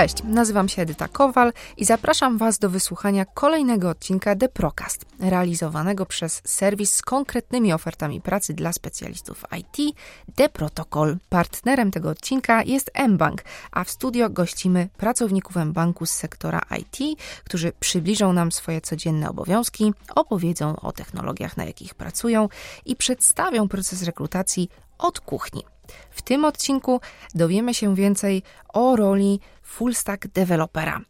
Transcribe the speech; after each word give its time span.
Cześć, 0.00 0.22
nazywam 0.24 0.68
się 0.68 0.82
Edyta 0.82 1.08
Kowal 1.08 1.52
i 1.76 1.84
zapraszam 1.84 2.38
Was 2.38 2.58
do 2.58 2.70
wysłuchania 2.70 3.24
kolejnego 3.24 3.90
odcinka 3.90 4.36
The 4.36 4.48
Procast, 4.48 5.04
realizowanego 5.18 6.06
przez 6.06 6.42
serwis 6.44 6.94
z 6.94 7.02
konkretnymi 7.02 7.72
ofertami 7.72 8.20
pracy 8.20 8.54
dla 8.54 8.72
specjalistów 8.72 9.44
IT 9.58 9.96
The 10.34 10.48
Protocol. 10.48 11.16
Partnerem 11.28 11.90
tego 11.90 12.10
odcinka 12.10 12.62
jest 12.62 12.90
mBank, 13.08 13.42
a 13.70 13.84
w 13.84 13.90
studio 13.90 14.30
gościmy 14.30 14.88
pracowników 14.96 15.56
mBanku 15.56 16.06
z 16.06 16.10
sektora 16.10 16.60
IT, 16.78 17.20
którzy 17.44 17.72
przybliżą 17.80 18.32
nam 18.32 18.52
swoje 18.52 18.80
codzienne 18.80 19.30
obowiązki, 19.30 19.92
opowiedzą 20.14 20.76
o 20.76 20.92
technologiach, 20.92 21.56
na 21.56 21.64
jakich 21.64 21.94
pracują 21.94 22.48
i 22.84 22.96
przedstawią 22.96 23.68
proces 23.68 24.02
rekrutacji 24.02 24.70
od 24.98 25.20
kuchni. 25.20 25.64
W 26.10 26.22
tym 26.22 26.44
odcinku 26.44 27.00
dowiemy 27.34 27.74
się 27.74 27.94
więcej 27.94 28.42
o 28.68 28.96
roli 28.96 29.40
full 29.62 29.94
stack 29.94 30.28
dewelopera. 30.28 31.00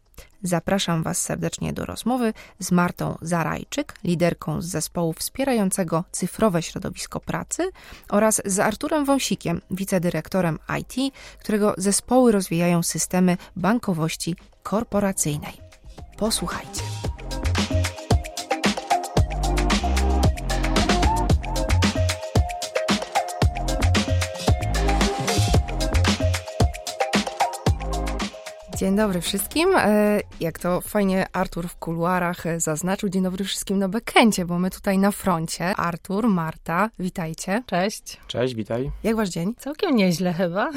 Zapraszam 0.43 1.03
Was 1.03 1.21
serdecznie 1.21 1.73
do 1.73 1.85
rozmowy 1.85 2.33
z 2.59 2.71
Martą 2.71 3.17
Zarajczyk, 3.21 3.93
liderką 4.03 4.61
z 4.61 4.65
zespołu 4.65 5.13
wspierającego 5.13 6.03
cyfrowe 6.11 6.61
środowisko 6.61 7.19
pracy 7.19 7.69
oraz 8.09 8.41
z 8.45 8.59
Arturem 8.59 9.05
Wąsikiem, 9.05 9.61
wicedyrektorem 9.71 10.59
IT, 10.79 11.13
którego 11.39 11.73
zespoły 11.77 12.31
rozwijają 12.31 12.83
systemy 12.83 13.37
bankowości 13.55 14.35
korporacyjnej. 14.63 15.53
Posłuchajcie. 16.17 17.00
Dzień 28.81 28.95
dobry 28.95 29.21
wszystkim. 29.21 29.69
E, 29.77 30.19
jak 30.39 30.59
to 30.59 30.81
fajnie 30.81 31.25
Artur 31.33 31.67
w 31.67 31.75
kuluarach 31.75 32.45
e, 32.45 32.59
zaznaczył, 32.59 33.09
dzień 33.09 33.23
dobry 33.23 33.43
wszystkim 33.45 33.79
na 33.79 33.89
bekencie, 33.89 34.45
bo 34.45 34.59
my 34.59 34.69
tutaj 34.69 34.97
na 34.97 35.11
froncie. 35.11 35.75
Artur, 35.75 36.27
Marta, 36.27 36.89
witajcie. 36.99 37.63
Cześć. 37.65 38.19
Cześć, 38.27 38.55
witaj. 38.55 38.91
Jak 39.03 39.15
wasz 39.15 39.29
dzień? 39.29 39.55
Całkiem 39.57 39.95
nieźle 39.95 40.33
chyba. 40.33 40.71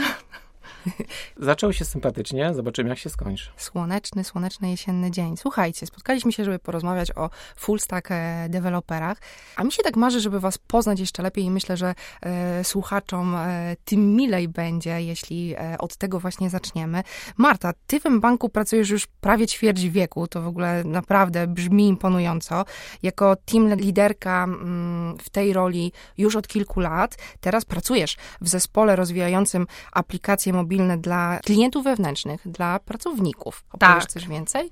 Zaczął 1.36 1.72
się 1.72 1.84
sympatycznie, 1.84 2.54
zobaczymy 2.54 2.88
jak 2.88 2.98
się 2.98 3.10
skończy. 3.10 3.50
Słoneczny, 3.56 4.24
słoneczny 4.24 4.70
jesienny 4.70 5.10
dzień. 5.10 5.36
Słuchajcie, 5.36 5.86
spotkaliśmy 5.86 6.32
się, 6.32 6.44
żeby 6.44 6.58
porozmawiać 6.58 7.16
o 7.16 7.30
full 7.56 7.80
stack 7.80 8.10
e, 8.10 8.46
deweloperach, 8.48 9.18
a 9.56 9.64
mi 9.64 9.72
się 9.72 9.82
tak 9.82 9.96
marzy, 9.96 10.20
żeby 10.20 10.40
was 10.40 10.58
poznać 10.58 11.00
jeszcze 11.00 11.22
lepiej 11.22 11.44
i 11.44 11.50
myślę, 11.50 11.76
że 11.76 11.94
e, 12.22 12.64
słuchaczom 12.64 13.34
e, 13.34 13.76
tym 13.84 14.16
milej 14.16 14.48
będzie, 14.48 15.02
jeśli 15.02 15.54
e, 15.54 15.78
od 15.78 15.96
tego 15.96 16.20
właśnie 16.20 16.50
zaczniemy. 16.50 17.02
Marta, 17.36 17.72
ty 17.86 18.00
w 18.00 18.20
banku 18.20 18.48
pracujesz 18.48 18.90
już 18.90 19.06
prawie 19.06 19.46
ćwierć 19.46 19.88
wieku, 19.88 20.26
to 20.26 20.42
w 20.42 20.46
ogóle 20.46 20.84
naprawdę 20.84 21.46
brzmi 21.46 21.88
imponująco. 21.88 22.64
Jako 23.02 23.36
team 23.36 23.74
liderka 23.74 24.44
mm, 24.44 25.18
w 25.18 25.30
tej 25.30 25.52
roli 25.52 25.92
już 26.18 26.36
od 26.36 26.48
kilku 26.48 26.80
lat, 26.80 27.16
teraz 27.40 27.64
pracujesz 27.64 28.16
w 28.40 28.48
zespole 28.48 28.96
rozwijającym 28.96 29.66
aplikacje 29.92 30.52
mobilne 30.54 30.98
dla 30.98 31.38
klientów 31.44 31.84
wewnętrznych, 31.84 32.40
dla 32.48 32.78
pracowników. 32.78 33.64
Opowiesz 33.72 34.04
tak. 34.04 34.12
coś 34.12 34.28
więcej? 34.28 34.70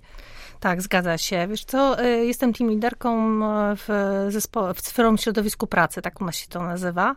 Tak, 0.60 0.82
zgadza 0.82 1.18
się. 1.18 1.46
Wiesz 1.48 1.64
co, 1.64 2.04
y, 2.04 2.26
jestem 2.26 2.52
team 2.52 2.70
liderką 2.70 3.36
y, 3.72 3.76
w, 3.76 3.88
zespo- 4.28 4.74
w 4.74 4.82
cyfrowym 4.82 5.18
środowisku 5.18 5.66
pracy, 5.66 6.02
tak 6.02 6.20
u 6.20 6.24
nas 6.24 6.36
się 6.36 6.46
to 6.48 6.62
nazywa. 6.62 7.16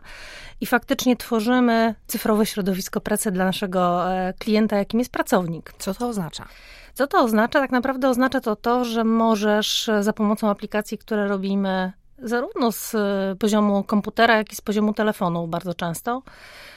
I 0.60 0.66
faktycznie 0.66 1.16
tworzymy 1.16 1.94
cyfrowe 2.06 2.46
środowisko 2.46 3.00
pracy 3.00 3.30
dla 3.30 3.44
naszego 3.44 4.12
e, 4.12 4.34
klienta, 4.38 4.76
jakim 4.76 5.00
jest 5.00 5.12
pracownik. 5.12 5.72
Co 5.78 5.94
to 5.94 6.08
oznacza? 6.08 6.48
Co 6.94 7.06
to 7.06 7.20
oznacza? 7.20 7.60
Tak 7.60 7.70
naprawdę 7.70 8.08
oznacza 8.08 8.40
to 8.40 8.56
to, 8.56 8.84
że 8.84 9.04
możesz 9.04 9.90
za 10.00 10.12
pomocą 10.12 10.50
aplikacji, 10.50 10.98
które 10.98 11.28
robimy 11.28 11.92
zarówno 12.18 12.72
z 12.72 12.94
e, 12.94 13.36
poziomu 13.38 13.84
komputera, 13.84 14.36
jak 14.36 14.52
i 14.52 14.56
z 14.56 14.60
poziomu 14.60 14.94
telefonu 14.94 15.48
bardzo 15.48 15.74
często, 15.74 16.22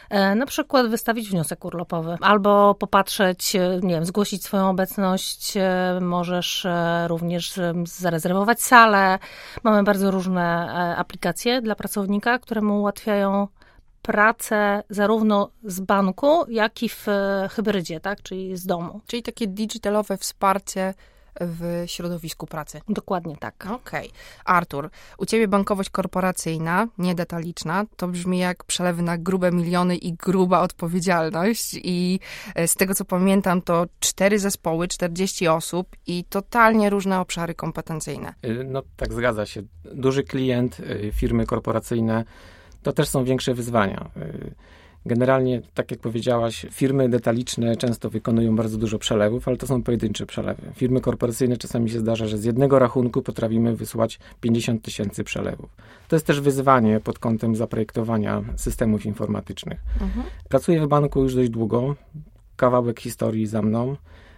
e, 0.09 0.35
na 0.35 0.45
przykład 0.45 0.88
wystawić 0.88 1.29
wniosek 1.29 1.66
urlopowy 1.66 2.17
albo 2.22 2.75
popatrzeć, 2.75 3.55
e, 3.55 3.79
nie 3.83 3.94
wiem, 3.94 4.05
zgłosić 4.05 4.44
swoją 4.44 4.69
obecność, 4.69 5.53
możesz 6.01 6.67
również 7.07 7.53
zarezerwować 7.83 8.61
salę. 8.61 9.19
Mamy 9.63 9.83
bardzo 9.83 10.11
różne 10.11 10.73
aplikacje 10.97 11.61
dla 11.61 11.75
pracownika, 11.75 12.39
które 12.39 12.61
mu 12.61 12.79
ułatwiają 12.79 13.47
pracę 14.01 14.83
zarówno 14.89 15.50
z 15.63 15.79
banku, 15.79 16.45
jak 16.47 16.83
i 16.83 16.89
w 16.89 17.06
hybrydzie, 17.50 18.00
tak, 18.00 18.21
czyli 18.21 18.57
z 18.57 18.66
domu. 18.66 19.01
Czyli 19.07 19.23
takie 19.23 19.47
digitalowe 19.47 20.17
wsparcie 20.17 20.94
w 21.39 21.83
środowisku 21.85 22.47
pracy. 22.47 22.81
Dokładnie 22.89 23.38
tak. 23.38 23.55
Okej. 23.72 24.07
Okay. 24.07 24.19
Artur, 24.45 24.89
u 25.17 25.25
ciebie 25.25 25.47
bankowość 25.47 25.89
korporacyjna, 25.89 26.88
niedetaliczna, 26.97 27.85
to 27.97 28.07
brzmi 28.07 28.39
jak 28.39 28.63
przelewy 28.63 29.01
na 29.01 29.17
grube 29.17 29.51
miliony 29.51 29.95
i 29.95 30.13
gruba 30.13 30.61
odpowiedzialność 30.61 31.73
i 31.83 32.19
e, 32.55 32.67
z 32.67 32.75
tego 32.75 32.95
co 32.95 33.05
pamiętam 33.05 33.61
to 33.61 33.85
cztery 34.00 34.39
zespoły, 34.39 34.88
40 34.88 35.47
osób 35.47 35.95
i 36.07 36.23
totalnie 36.23 36.89
różne 36.89 37.19
obszary 37.19 37.56
kompetencyjne. 37.56 38.33
Y, 38.45 38.63
no 38.63 38.83
tak 38.97 39.13
zgadza 39.13 39.45
się. 39.45 39.61
Duży 39.94 40.23
klient, 40.23 40.79
y, 40.79 41.11
firmy 41.13 41.45
korporacyjne 41.45 42.25
to 42.83 42.94
też 42.94 43.07
są 43.07 43.23
większe 43.23 43.53
wyzwania. 43.53 44.09
Generalnie, 45.05 45.61
tak 45.73 45.91
jak 45.91 45.99
powiedziałaś, 45.99 46.65
firmy 46.71 47.09
detaliczne 47.09 47.75
często 47.75 48.09
wykonują 48.09 48.55
bardzo 48.55 48.77
dużo 48.77 48.99
przelewów, 48.99 49.47
ale 49.47 49.57
to 49.57 49.67
są 49.67 49.83
pojedyncze 49.83 50.25
przelewy. 50.25 50.61
Firmy 50.75 51.01
korporacyjne 51.01 51.57
czasami 51.57 51.89
się 51.89 51.99
zdarza, 51.99 52.27
że 52.27 52.37
z 52.37 52.43
jednego 52.43 52.79
rachunku 52.79 53.21
potrafimy 53.21 53.75
wysłać 53.75 54.19
50 54.41 54.81
tysięcy 54.81 55.23
przelewów. 55.23 55.69
To 56.07 56.15
jest 56.15 56.25
też 56.25 56.41
wyzwanie 56.41 56.99
pod 56.99 57.19
kątem 57.19 57.55
zaprojektowania 57.55 58.43
systemów 58.55 59.05
informatycznych. 59.05 59.79
Mhm. 60.01 60.25
Pracuję 60.49 60.81
w 60.81 60.88
banku 60.88 61.23
już 61.23 61.35
dość 61.35 61.49
długo, 61.49 61.95
kawałek 62.55 62.99
historii 62.99 63.47
za 63.47 63.61
mną. 63.61 63.95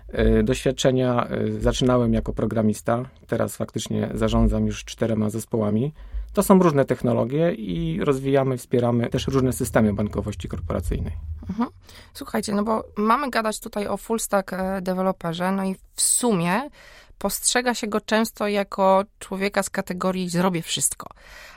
E, 0.08 0.44
doświadczenia 0.44 1.28
e, 1.28 1.52
zaczynałem 1.52 2.14
jako 2.14 2.34
programista, 2.34 3.06
teraz 3.28 3.56
faktycznie 3.56 4.10
zarządzam 4.14 4.66
już 4.66 4.86
czterema 4.86 5.30
zespołami. 5.30 5.94
To 6.34 6.44
są 6.44 6.60
różne 6.60 6.86
technologie 6.86 7.54
i 7.54 8.00
rozwijamy, 8.04 8.58
wspieramy 8.58 9.10
też 9.10 9.28
różne 9.28 9.54
systemy 9.54 9.94
bankowości 9.94 10.48
korporacyjnej. 10.48 11.14
Mhm. 11.50 11.70
Słuchajcie, 12.14 12.54
no 12.54 12.64
bo 12.64 12.84
mamy 12.98 13.30
gadać 13.30 13.60
tutaj 13.60 13.88
o 13.88 13.98
full 13.98 14.20
stack 14.20 14.54
e, 14.54 14.82
deweloperze, 14.82 15.52
no 15.52 15.66
i 15.66 15.76
w 15.96 16.02
sumie 16.02 16.70
postrzega 17.18 17.74
się 17.74 17.88
go 17.88 18.02
często 18.02 18.48
jako 18.48 19.04
człowieka 19.20 19.64
z 19.64 19.70
kategorii 19.70 20.30
zrobię 20.30 20.62
wszystko. 20.62 21.08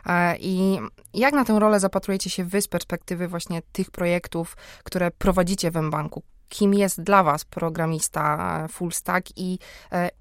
E, 0.07 0.37
I 0.37 0.79
jak 1.15 1.35
na 1.35 1.45
tę 1.45 1.59
rolę 1.59 1.81
zapatrujecie 1.81 2.31
się 2.31 2.45
wy 2.45 2.61
z 2.61 2.69
perspektywy 2.69 3.29
właśnie 3.29 3.63
tych 3.73 3.91
projektów, 3.91 4.57
które 4.85 5.11
prowadzicie 5.11 5.71
w 5.71 5.91
banku? 5.91 6.23
Kim 6.49 6.75
jest 6.75 7.03
dla 7.03 7.23
was 7.23 7.45
programista 7.45 8.65
e, 8.65 8.69
full 8.69 8.93
stack 8.93 9.29
i 9.37 9.59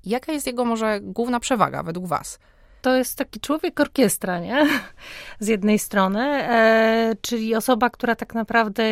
jaka 0.06 0.32
jest 0.32 0.48
jego 0.48 0.66
może 0.66 1.00
główna 1.02 1.40
przewaga 1.40 1.84
według 1.84 2.08
was? 2.08 2.40
To 2.84 2.96
jest 2.96 3.18
taki 3.18 3.40
człowiek 3.40 3.80
orkiestra, 3.80 4.40
nie? 4.40 4.68
Z 5.40 5.48
jednej 5.48 5.80
strony, 5.80 6.20
e, 6.20 7.14
czyli 7.22 7.56
osoba, 7.56 7.90
która 7.90 8.16
tak 8.16 8.34
naprawdę 8.34 8.84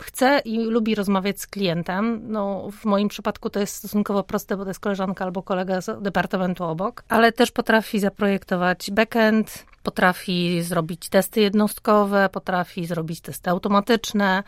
chce 0.00 0.40
i 0.44 0.58
lubi 0.58 0.94
rozmawiać 0.94 1.40
z 1.40 1.46
klientem. 1.46 2.20
No, 2.22 2.70
w 2.70 2.84
moim 2.84 3.08
przypadku 3.08 3.50
to 3.50 3.60
jest 3.60 3.74
stosunkowo 3.74 4.22
proste, 4.22 4.56
bo 4.56 4.64
to 4.64 4.70
jest 4.70 4.80
koleżanka 4.80 5.24
albo 5.24 5.42
kolega 5.42 5.80
z 5.80 6.02
departamentu 6.02 6.64
obok, 6.64 7.04
ale 7.08 7.32
też 7.32 7.50
potrafi 7.50 8.00
zaprojektować 8.00 8.90
backend, 8.90 9.66
potrafi 9.82 10.62
zrobić 10.62 11.08
testy 11.08 11.40
jednostkowe, 11.40 12.28
potrafi 12.28 12.86
zrobić 12.86 13.20
testy 13.20 13.50
automatyczne, 13.50 14.42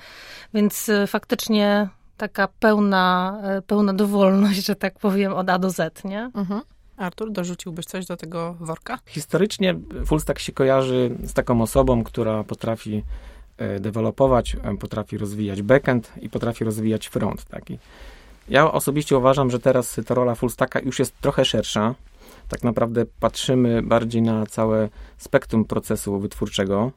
więc 0.55 0.89
e, 0.89 1.07
faktycznie 1.07 1.89
taka 2.17 2.49
pełna, 2.49 3.39
e, 3.43 3.63
pełna 3.63 3.93
dowolność, 3.93 4.67
że 4.67 4.77
tak 4.77 4.99
powiem, 4.99 5.33
od 5.33 5.51
A 5.51 5.59
do 5.59 5.71
Z, 5.71 6.05
nie? 6.05 6.31
Mhm. 6.35 6.61
Artur, 7.01 7.31
dorzuciłbyś 7.33 7.87
coś 7.87 8.07
do 8.07 8.17
tego 8.17 8.55
worka? 8.61 8.99
Historycznie 9.07 9.75
fullstack 10.07 10.39
się 10.39 10.53
kojarzy 10.53 11.11
z 11.25 11.33
taką 11.33 11.63
osobą, 11.63 12.05
która 12.05 12.45
potrafi 12.45 13.05
e, 13.57 13.81
dewelopować, 13.81 14.57
e, 14.63 14.77
potrafi 14.77 15.19
rozwijać 15.19 15.63
backend 15.63 16.13
i 16.21 16.29
potrafi 16.29 16.65
rozwijać 16.65 17.07
front. 17.07 17.45
Taki. 17.45 17.79
Ja 18.49 18.73
osobiście 18.73 19.19
uważam, 19.19 19.51
że 19.51 19.61
teraz 19.61 20.01
ta 20.07 20.15
rola 20.15 20.35
fullstacka 20.35 20.81
już 20.81 20.99
jest 20.99 21.21
trochę 21.21 21.45
szersza. 21.45 21.95
Tak 22.49 22.63
naprawdę 22.63 23.05
patrzymy 23.21 23.83
bardziej 23.83 24.23
na 24.23 24.47
całe 24.47 24.89
spektrum 25.19 25.65
procesu 25.65 26.19
wytwórczego. 26.19 26.93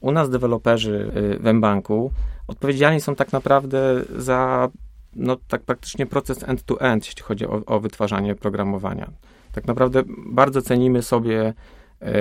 U 0.00 0.12
nas 0.12 0.30
deweloperzy 0.30 1.10
e, 1.14 1.38
w 1.38 1.54
mBanku 1.54 2.12
odpowiedzialni 2.46 3.00
są 3.00 3.14
tak 3.14 3.32
naprawdę 3.32 4.04
za 4.16 4.68
no, 5.16 5.36
tak 5.48 5.62
praktycznie 5.62 6.06
proces 6.06 6.42
end-to-end, 6.42 7.06
jeśli 7.06 7.22
chodzi 7.22 7.46
o, 7.46 7.62
o 7.66 7.80
wytwarzanie 7.80 8.34
programowania. 8.34 9.10
Tak 9.58 9.66
naprawdę 9.66 10.02
bardzo 10.26 10.62
cenimy 10.62 11.02
sobie 11.02 11.54
e, 12.02 12.14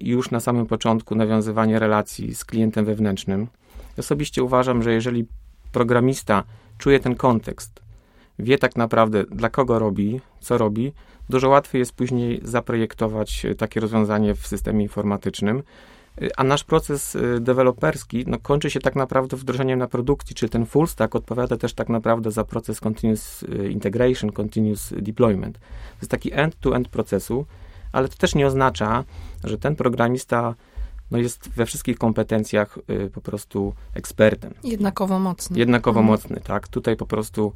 już 0.00 0.30
na 0.30 0.40
samym 0.40 0.66
początku 0.66 1.14
nawiązywanie 1.14 1.78
relacji 1.78 2.34
z 2.34 2.44
klientem 2.44 2.84
wewnętrznym. 2.84 3.46
Osobiście 3.98 4.42
uważam, 4.42 4.82
że 4.82 4.92
jeżeli 4.92 5.26
programista 5.72 6.44
czuje 6.78 7.00
ten 7.00 7.14
kontekst, 7.14 7.82
wie 8.38 8.58
tak 8.58 8.76
naprawdę 8.76 9.24
dla 9.24 9.50
kogo 9.50 9.78
robi, 9.78 10.20
co 10.40 10.58
robi, 10.58 10.92
dużo 11.28 11.48
łatwiej 11.48 11.78
jest 11.78 11.92
później 11.92 12.40
zaprojektować 12.42 13.46
takie 13.58 13.80
rozwiązanie 13.80 14.34
w 14.34 14.46
systemie 14.46 14.82
informatycznym. 14.82 15.62
A 16.36 16.44
nasz 16.44 16.64
proces 16.64 17.16
deweloperski 17.40 18.24
no, 18.26 18.38
kończy 18.38 18.70
się 18.70 18.80
tak 18.80 18.96
naprawdę 18.96 19.36
wdrożeniem 19.36 19.78
na 19.78 19.88
produkcji, 19.88 20.34
czy 20.34 20.48
ten 20.48 20.66
full 20.66 20.86
stack 20.86 21.14
odpowiada 21.14 21.56
też 21.56 21.74
tak 21.74 21.88
naprawdę 21.88 22.30
za 22.30 22.44
proces 22.44 22.80
continuous 22.80 23.44
integration, 23.70 24.32
continuous 24.32 24.94
deployment. 24.96 25.58
To 25.58 25.98
jest 26.00 26.10
taki 26.10 26.32
end-to-end 26.32 26.88
procesu, 26.88 27.46
ale 27.92 28.08
to 28.08 28.16
też 28.16 28.34
nie 28.34 28.46
oznacza, 28.46 29.04
że 29.44 29.58
ten 29.58 29.76
programista 29.76 30.54
no 31.10 31.18
jest 31.18 31.48
we 31.48 31.66
wszystkich 31.66 31.98
kompetencjach 31.98 32.78
y, 32.90 33.10
po 33.10 33.20
prostu 33.20 33.74
ekspertem. 33.94 34.54
Jednakowo 34.64 35.18
mocny. 35.18 35.58
Jednakowo 35.58 36.00
mhm. 36.00 36.12
mocny, 36.12 36.40
tak. 36.44 36.68
Tutaj 36.68 36.96
po 36.96 37.06
prostu 37.06 37.52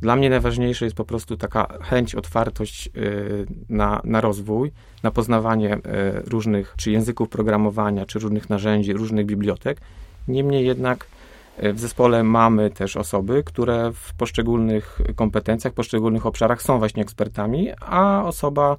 dla 0.00 0.16
mnie 0.16 0.30
najważniejsze 0.30 0.84
jest 0.84 0.96
po 0.96 1.04
prostu 1.04 1.36
taka 1.36 1.78
chęć, 1.82 2.14
otwartość 2.14 2.86
y, 2.96 3.46
na, 3.68 4.00
na 4.04 4.20
rozwój, 4.20 4.72
na 5.02 5.10
poznawanie 5.10 5.76
y, 5.76 5.80
różnych, 6.26 6.74
czy 6.76 6.90
języków 6.90 7.28
programowania, 7.28 8.06
czy 8.06 8.18
różnych 8.18 8.50
narzędzi, 8.50 8.92
różnych 8.92 9.26
bibliotek. 9.26 9.80
Niemniej 10.28 10.66
jednak 10.66 11.06
y, 11.62 11.72
w 11.72 11.80
zespole 11.80 12.22
mamy 12.22 12.70
też 12.70 12.96
osoby, 12.96 13.42
które 13.44 13.92
w 13.94 14.14
poszczególnych 14.14 14.98
kompetencjach, 15.16 15.72
poszczególnych 15.72 16.26
obszarach 16.26 16.62
są 16.62 16.78
właśnie 16.78 17.02
ekspertami, 17.02 17.68
a 17.80 18.24
osoba 18.24 18.76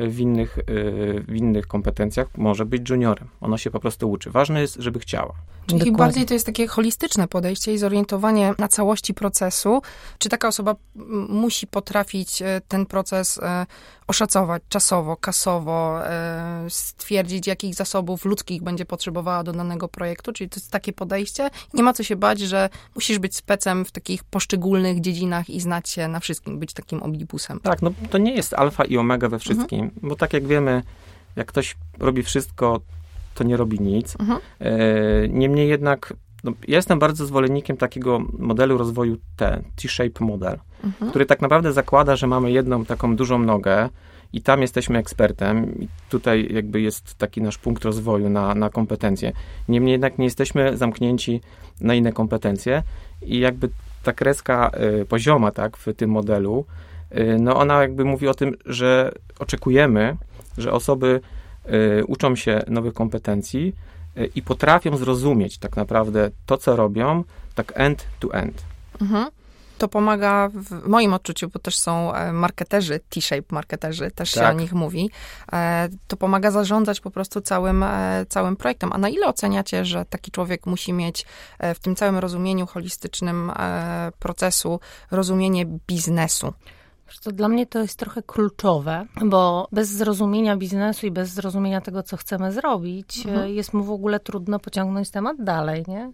w 0.00 0.20
innych, 0.20 0.58
y, 0.58 1.24
w 1.28 1.36
innych 1.36 1.66
kompetencjach 1.66 2.28
może 2.36 2.66
być 2.66 2.90
juniorem. 2.90 3.28
Ona 3.40 3.58
się 3.58 3.70
po 3.70 3.80
prostu 3.80 4.10
uczy. 4.10 4.30
Ważne 4.30 4.60
jest, 4.60 4.76
żeby 4.78 5.00
chciała. 5.00 5.34
Czyli 5.66 5.78
Dokładnie. 5.78 5.98
bardziej 5.98 6.26
to 6.26 6.34
jest 6.34 6.46
takie 6.46 6.66
holistyczne 6.66 7.28
podejście 7.28 7.74
i 7.74 7.78
zorientowanie 7.78 8.54
na 8.58 8.68
całości 8.68 9.14
procesu. 9.14 9.82
Czy 10.18 10.28
taka 10.28 10.48
osoba 10.48 10.76
musi 11.28 11.66
potrafić 11.66 12.42
e, 12.42 12.60
ten 12.68 12.86
proces 12.86 13.38
e, 13.42 13.66
oszacować 14.12 14.62
czasowo, 14.68 15.16
kasowo, 15.16 16.06
e, 16.06 16.66
stwierdzić, 16.68 17.46
jakich 17.46 17.74
zasobów 17.74 18.24
ludzkich 18.24 18.62
będzie 18.62 18.84
potrzebowała 18.84 19.42
do 19.44 19.52
danego 19.52 19.88
projektu? 19.88 20.32
Czyli 20.32 20.50
to 20.50 20.56
jest 20.60 20.70
takie 20.70 20.92
podejście. 20.92 21.50
Nie 21.74 21.82
ma 21.82 21.92
co 21.92 22.02
się 22.02 22.16
bać, 22.16 22.40
że 22.40 22.68
musisz 22.94 23.18
być 23.18 23.36
specem 23.36 23.84
w 23.84 23.90
takich 23.90 24.24
poszczególnych 24.24 25.00
dziedzinach 25.00 25.50
i 25.50 25.60
znać 25.60 25.88
się 25.88 26.08
na 26.08 26.20
wszystkim, 26.20 26.58
być 26.58 26.72
takim 26.72 27.02
omnibusem. 27.02 27.60
Tak, 27.60 27.82
no 27.82 27.90
to 28.10 28.18
nie 28.18 28.34
jest 28.34 28.54
alfa 28.54 28.84
i 28.84 28.96
omega 28.96 29.28
we 29.28 29.38
wszystkim, 29.38 29.80
mhm. 29.80 30.08
bo 30.08 30.16
tak 30.16 30.32
jak 30.32 30.46
wiemy, 30.46 30.82
jak 31.36 31.46
ktoś 31.46 31.76
robi 31.98 32.22
wszystko, 32.22 32.80
to 33.34 33.44
nie 33.44 33.56
robi 33.56 33.80
nic. 33.80 34.16
Mhm. 34.20 34.40
E, 34.60 35.28
niemniej 35.28 35.68
jednak 35.68 36.12
no, 36.44 36.52
ja 36.68 36.76
jestem 36.76 36.98
bardzo 36.98 37.26
zwolennikiem 37.26 37.76
takiego 37.76 38.18
modelu 38.38 38.78
rozwoju 38.78 39.16
T, 39.36 39.62
T-shape 39.76 40.24
model, 40.24 40.58
mhm. 40.84 41.10
który 41.10 41.26
tak 41.26 41.40
naprawdę 41.40 41.72
zakłada, 41.72 42.16
że 42.16 42.26
mamy 42.26 42.50
jedną 42.50 42.84
taką 42.84 43.16
dużą 43.16 43.38
nogę 43.38 43.88
i 44.32 44.42
tam 44.42 44.62
jesteśmy 44.62 44.98
ekspertem 44.98 45.80
i 45.80 45.88
tutaj 46.08 46.48
jakby 46.54 46.80
jest 46.80 47.14
taki 47.14 47.42
nasz 47.42 47.58
punkt 47.58 47.84
rozwoju 47.84 48.28
na, 48.30 48.54
na 48.54 48.70
kompetencje. 48.70 49.32
Niemniej 49.68 49.92
jednak 49.92 50.18
nie 50.18 50.24
jesteśmy 50.24 50.76
zamknięci 50.76 51.40
na 51.80 51.94
inne 51.94 52.12
kompetencje 52.12 52.82
i 53.22 53.38
jakby 53.38 53.68
ta 54.02 54.12
kreska 54.12 54.70
y, 55.00 55.04
pozioma, 55.04 55.50
tak, 55.50 55.76
w 55.76 55.94
tym 55.94 56.10
modelu, 56.10 56.64
y, 57.18 57.36
no 57.40 57.56
ona 57.56 57.82
jakby 57.82 58.04
mówi 58.04 58.28
o 58.28 58.34
tym, 58.34 58.56
że 58.66 59.12
oczekujemy, 59.38 60.16
że 60.58 60.72
osoby 60.72 61.20
Y, 62.00 62.04
uczą 62.06 62.36
się 62.36 62.62
nowych 62.68 62.94
kompetencji 62.94 63.74
i 64.34 64.42
potrafią 64.42 64.96
zrozumieć 64.96 65.58
tak 65.58 65.76
naprawdę 65.76 66.30
to, 66.46 66.56
co 66.56 66.76
robią, 66.76 67.24
tak 67.54 67.72
end 67.74 68.06
to 68.20 68.34
end. 68.34 68.62
Mhm. 69.00 69.26
To 69.78 69.88
pomaga 69.88 70.50
w 70.54 70.88
moim 70.88 71.12
odczuciu, 71.12 71.48
bo 71.48 71.58
też 71.58 71.78
są 71.78 72.14
e, 72.14 72.32
marketerzy, 72.32 73.00
T-shape 73.08 73.44
marketerzy, 73.50 74.10
też 74.10 74.32
tak. 74.32 74.44
się 74.44 74.50
o 74.50 74.52
nich 74.52 74.72
mówi. 74.72 75.10
E, 75.52 75.88
to 76.08 76.16
pomaga 76.16 76.50
zarządzać 76.50 77.00
po 77.00 77.10
prostu 77.10 77.40
całym, 77.40 77.82
e, 77.82 78.26
całym 78.28 78.56
projektem. 78.56 78.92
A 78.92 78.98
na 78.98 79.08
ile 79.08 79.26
oceniacie, 79.26 79.84
że 79.84 80.04
taki 80.04 80.30
człowiek 80.30 80.66
musi 80.66 80.92
mieć 80.92 81.26
w 81.74 81.78
tym 81.78 81.96
całym 81.96 82.18
rozumieniu 82.18 82.66
holistycznym 82.66 83.52
procesu 84.18 84.80
rozumienie 85.10 85.66
biznesu? 85.86 86.52
To 87.20 87.32
dla 87.32 87.48
mnie 87.48 87.66
to 87.66 87.78
jest 87.78 87.98
trochę 87.98 88.22
kluczowe, 88.22 89.06
bo 89.24 89.68
bez 89.72 89.88
zrozumienia 89.88 90.56
biznesu 90.56 91.06
i 91.06 91.10
bez 91.10 91.28
zrozumienia 91.30 91.80
tego, 91.80 92.02
co 92.02 92.16
chcemy 92.16 92.52
zrobić, 92.52 93.26
mhm. 93.26 93.42
E, 93.44 93.50
jest 93.50 93.74
mu 93.74 93.84
w 93.84 93.90
ogóle 93.90 94.20
trudno 94.20 94.58
pociągnąć 94.58 95.10
temat 95.10 95.36
dalej, 95.44 95.84
nie? 95.88 96.12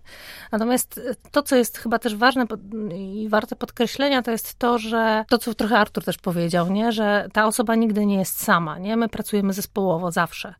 Natomiast 0.53 0.99
e, 0.99 1.15
to, 1.31 1.43
co 1.43 1.57
jest 1.57 1.79
chyba 1.79 1.99
też 1.99 2.17
ważne 2.17 2.47
i 2.95 3.29
warte 3.29 3.57
podkreślenia, 3.57 4.23
to 4.23 4.31
jest 4.31 4.55
to, 4.55 4.79
że 4.79 5.25
to, 5.29 5.39
co 5.39 5.55
trochę 5.55 5.79
Artur 5.79 6.05
też 6.05 6.19
powiedział, 6.19 6.71
nie? 6.71 6.93
Że 6.93 7.29
ta 7.33 7.47
osoba 7.47 7.75
nigdy 7.75 8.07
nie 8.07 8.19
jest 8.19 8.43
sama, 8.43 8.79
nie? 8.79 8.97
My 8.97 9.09
pracujemy 9.09 9.53
zespołowo 9.53 10.11
zawsze 10.11 10.55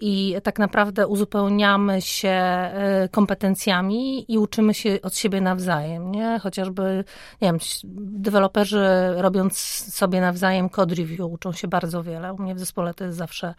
i 0.00 0.36
tak 0.42 0.58
naprawdę 0.58 1.06
uzupełniamy 1.06 2.02
się 2.02 2.28
e, 2.28 3.08
kompetencjami 3.10 4.32
i 4.32 4.38
uczymy 4.38 4.74
się 4.74 4.98
od 5.02 5.16
siebie 5.16 5.40
nawzajem, 5.40 6.12
nie? 6.12 6.38
Chociażby, 6.42 7.04
nie 7.40 7.48
wiem, 7.48 7.58
deweloperzy 7.98 8.86
robiąc 9.16 9.75
sobie 9.76 10.20
nawzajem 10.20 10.68
code 10.68 10.94
review, 10.94 11.20
uczą 11.20 11.52
się 11.52 11.68
bardzo 11.68 12.02
wiele. 12.02 12.32
U 12.32 12.42
mnie 12.42 12.54
w 12.54 12.58
zespole 12.58 12.94
to 12.94 13.04
jest 13.04 13.18
zawsze 13.18 13.54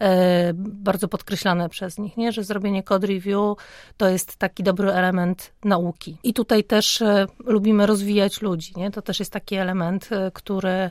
e, 0.00 0.52
bardzo 0.54 1.08
podkreślane 1.08 1.68
przez 1.68 1.98
nich, 1.98 2.16
nie? 2.16 2.32
że 2.32 2.44
zrobienie 2.44 2.82
code 2.82 3.06
review 3.06 3.56
to 3.96 4.08
jest 4.08 4.36
taki 4.36 4.62
dobry 4.62 4.92
element 4.92 5.52
nauki. 5.64 6.16
I 6.22 6.34
tutaj 6.34 6.64
też 6.64 7.02
e, 7.02 7.26
lubimy 7.44 7.86
rozwijać 7.86 8.42
ludzi. 8.42 8.72
Nie? 8.76 8.90
To 8.90 9.02
też 9.02 9.18
jest 9.18 9.32
taki 9.32 9.56
element, 9.56 10.08
e, 10.12 10.30
który 10.34 10.90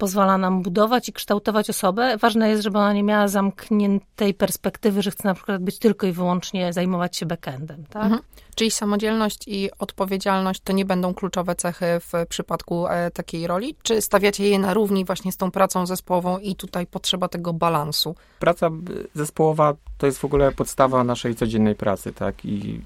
pozwala 0.00 0.38
nam 0.38 0.62
budować 0.62 1.08
i 1.08 1.12
kształtować 1.12 1.70
osobę. 1.70 2.16
Ważne 2.16 2.48
jest, 2.48 2.62
żeby 2.62 2.78
ona 2.78 2.92
nie 2.92 3.02
miała 3.02 3.28
zamkniętej 3.28 4.34
perspektywy, 4.34 5.02
że 5.02 5.10
chce 5.10 5.28
na 5.28 5.34
przykład 5.34 5.62
być 5.62 5.78
tylko 5.78 6.06
i 6.06 6.12
wyłącznie 6.12 6.72
zajmować 6.72 7.16
się 7.16 7.26
backendem. 7.26 7.84
Tak? 7.90 8.02
Mhm. 8.02 8.22
Czyli 8.54 8.70
samodzielność 8.70 9.48
i 9.48 9.70
odpowiedzialność 9.78 10.60
to 10.60 10.72
nie 10.72 10.84
będą 10.84 11.14
kluczowe 11.14 11.54
cechy 11.54 11.86
w 12.00 12.26
przypadku 12.28 12.86
e, 12.86 13.10
takiej 13.10 13.46
roli? 13.46 13.74
Czy 13.82 14.00
stawiacie 14.00 14.48
je 14.48 14.58
na 14.58 14.74
równi 14.74 15.04
właśnie 15.04 15.32
z 15.32 15.36
tą 15.36 15.50
pracą 15.50 15.86
zespołową 15.86 16.38
i 16.38 16.56
tutaj 16.56 16.86
potrzeba 16.86 17.28
tego 17.28 17.52
balansu? 17.52 18.14
Praca 18.38 18.70
zespołowa 19.14 19.74
to 19.98 20.06
jest 20.06 20.18
w 20.18 20.24
ogóle 20.24 20.52
podstawa 20.52 21.04
naszej 21.04 21.34
codziennej 21.34 21.74
pracy, 21.74 22.12
tak? 22.12 22.44
I 22.44 22.80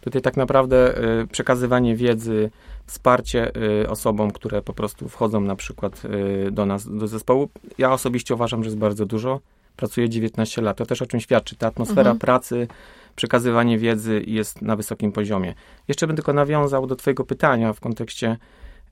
tutaj 0.00 0.22
tak 0.22 0.36
naprawdę 0.36 0.96
e, 0.96 1.26
przekazywanie 1.26 1.96
wiedzy, 1.96 2.50
wsparcie 2.90 3.56
y, 3.82 3.88
osobom, 3.88 4.30
które 4.30 4.62
po 4.62 4.72
prostu 4.72 5.08
wchodzą 5.08 5.40
na 5.40 5.56
przykład 5.56 6.02
y, 6.04 6.50
do 6.50 6.66
nas, 6.66 6.96
do 6.98 7.08
zespołu. 7.08 7.48
Ja 7.78 7.92
osobiście 7.92 8.34
uważam, 8.34 8.62
że 8.64 8.68
jest 8.68 8.78
bardzo 8.78 9.06
dużo. 9.06 9.40
Pracuję 9.76 10.08
19 10.08 10.62
lat. 10.62 10.76
To 10.76 10.86
też 10.86 11.02
o 11.02 11.06
czym 11.06 11.20
świadczy. 11.20 11.56
Ta 11.56 11.66
atmosfera 11.66 12.00
mhm. 12.00 12.18
pracy, 12.18 12.68
przekazywanie 13.16 13.78
wiedzy 13.78 14.22
jest 14.26 14.62
na 14.62 14.76
wysokim 14.76 15.12
poziomie. 15.12 15.54
Jeszcze 15.88 16.06
bym 16.06 16.16
tylko 16.16 16.32
nawiązał 16.32 16.86
do 16.86 16.96
Twojego 16.96 17.24
pytania 17.24 17.72
w 17.72 17.80
kontekście 17.80 18.36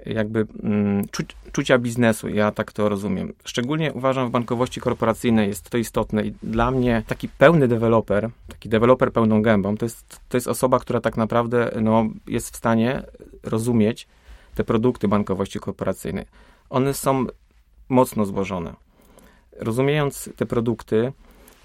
jakby 0.06 0.46
mm, 0.62 1.08
czu, 1.08 1.22
czucia 1.52 1.78
biznesu, 1.78 2.28
ja 2.28 2.52
tak 2.52 2.72
to 2.72 2.88
rozumiem. 2.88 3.32
Szczególnie 3.44 3.92
uważam 3.92 4.28
w 4.28 4.30
bankowości 4.30 4.80
korporacyjnej 4.80 5.48
jest 5.48 5.70
to 5.70 5.78
istotne 5.78 6.24
i 6.24 6.32
dla 6.42 6.70
mnie 6.70 7.02
taki 7.06 7.28
pełny 7.28 7.68
deweloper, 7.68 8.30
taki 8.48 8.68
deweloper 8.68 9.12
pełną 9.12 9.42
gębą, 9.42 9.76
to 9.76 9.84
jest, 9.84 10.20
to 10.28 10.36
jest 10.36 10.48
osoba, 10.48 10.78
która 10.78 11.00
tak 11.00 11.16
naprawdę 11.16 11.70
no, 11.80 12.06
jest 12.26 12.50
w 12.50 12.56
stanie 12.56 13.02
rozumieć 13.48 14.08
te 14.54 14.64
produkty 14.64 15.08
bankowości 15.08 15.60
korporacyjnej. 15.60 16.26
One 16.70 16.94
są 16.94 17.26
mocno 17.88 18.26
złożone. 18.26 18.74
Rozumiejąc 19.60 20.30
te 20.36 20.46
produkty, 20.46 21.12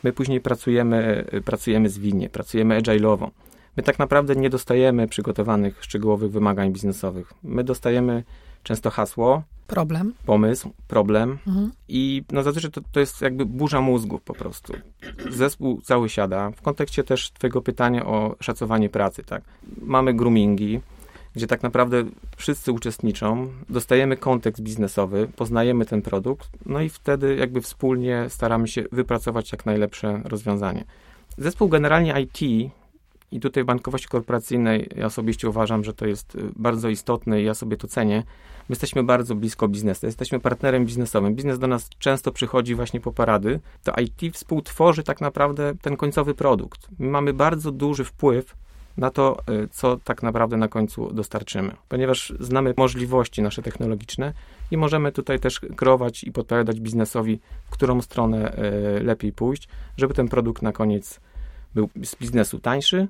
my 0.03 0.13
później 0.13 0.41
pracujemy, 0.41 1.25
pracujemy 1.45 1.89
zwinnie, 1.89 2.29
pracujemy 2.29 2.81
agile'owo. 2.81 3.29
My 3.77 3.83
tak 3.83 3.99
naprawdę 3.99 4.35
nie 4.35 4.49
dostajemy 4.49 5.07
przygotowanych 5.07 5.83
szczegółowych 5.83 6.31
wymagań 6.31 6.71
biznesowych. 6.71 7.33
My 7.43 7.63
dostajemy 7.63 8.23
często 8.63 8.89
hasło, 8.89 9.43
problem, 9.67 10.13
pomysł, 10.25 10.73
problem 10.87 11.37
mhm. 11.47 11.71
i 11.87 12.23
no 12.31 12.43
zazwyczaj 12.43 12.71
to, 12.71 12.81
to 12.91 12.99
jest 12.99 13.21
jakby 13.21 13.45
burza 13.45 13.81
mózgów 13.81 14.21
po 14.21 14.33
prostu. 14.33 14.73
Zespół 15.29 15.81
cały 15.81 16.09
siada. 16.09 16.51
W 16.51 16.61
kontekście 16.61 17.03
też 17.03 17.31
twojego 17.31 17.61
pytania 17.61 18.05
o 18.05 18.35
szacowanie 18.39 18.89
pracy, 18.89 19.23
tak. 19.23 19.43
Mamy 19.81 20.13
groomingi, 20.13 20.81
gdzie 21.35 21.47
tak 21.47 21.63
naprawdę 21.63 22.03
wszyscy 22.35 22.71
uczestniczą, 22.71 23.47
dostajemy 23.69 24.17
kontekst 24.17 24.63
biznesowy, 24.63 25.27
poznajemy 25.35 25.85
ten 25.85 26.01
produkt, 26.01 26.49
no 26.65 26.81
i 26.81 26.89
wtedy 26.89 27.35
jakby 27.35 27.61
wspólnie 27.61 28.25
staramy 28.29 28.67
się 28.67 28.83
wypracować 28.91 29.51
jak 29.51 29.65
najlepsze 29.65 30.21
rozwiązanie. 30.25 30.83
Zespół 31.37 31.69
generalnie 31.69 32.21
IT 32.21 32.71
i 33.31 33.39
tutaj 33.39 33.63
bankowości 33.63 34.07
korporacyjnej 34.07 34.89
ja 34.95 35.05
osobiście 35.05 35.49
uważam, 35.49 35.83
że 35.83 35.93
to 35.93 36.05
jest 36.05 36.35
y, 36.35 36.39
bardzo 36.55 36.89
istotne 36.89 37.41
i 37.41 37.45
ja 37.45 37.53
sobie 37.53 37.77
to 37.77 37.87
cenię. 37.87 38.23
My 38.69 38.73
jesteśmy 38.73 39.03
bardzo 39.03 39.35
blisko 39.35 39.67
biznesu, 39.67 40.05
jesteśmy 40.05 40.39
partnerem 40.39 40.85
biznesowym. 40.85 41.35
Biznes 41.35 41.59
do 41.59 41.67
nas 41.67 41.89
często 41.99 42.31
przychodzi 42.31 42.75
właśnie 42.75 42.99
po 42.99 43.11
parady. 43.11 43.59
To 43.83 43.93
IT 44.01 44.35
współtworzy 44.35 45.03
tak 45.03 45.21
naprawdę 45.21 45.73
ten 45.81 45.97
końcowy 45.97 46.33
produkt. 46.33 46.87
My 46.99 47.09
mamy 47.09 47.33
bardzo 47.33 47.71
duży 47.71 48.03
wpływ 48.03 48.55
na 48.97 49.09
to, 49.09 49.37
y, 49.49 49.67
co 49.71 49.97
tak 49.97 50.23
naprawdę 50.23 50.57
na 50.57 50.67
końcu 50.67 51.13
dostarczymy. 51.13 51.75
Ponieważ 51.89 52.33
znamy 52.39 52.73
możliwości 52.77 53.41
nasze 53.41 53.61
technologiczne 53.61 54.33
i 54.71 54.77
możemy 54.77 55.11
tutaj 55.11 55.39
też 55.39 55.61
kreować 55.75 56.23
i 56.23 56.31
podpowiadać 56.31 56.79
biznesowi, 56.79 57.39
w 57.65 57.69
którą 57.69 58.01
stronę 58.01 58.57
y, 58.99 59.03
lepiej 59.03 59.33
pójść, 59.33 59.67
żeby 59.97 60.13
ten 60.13 60.27
produkt 60.27 60.61
na 60.61 60.71
koniec 60.71 61.19
był 61.75 61.89
z 62.03 62.15
biznesu 62.15 62.59
tańszy, 62.59 63.07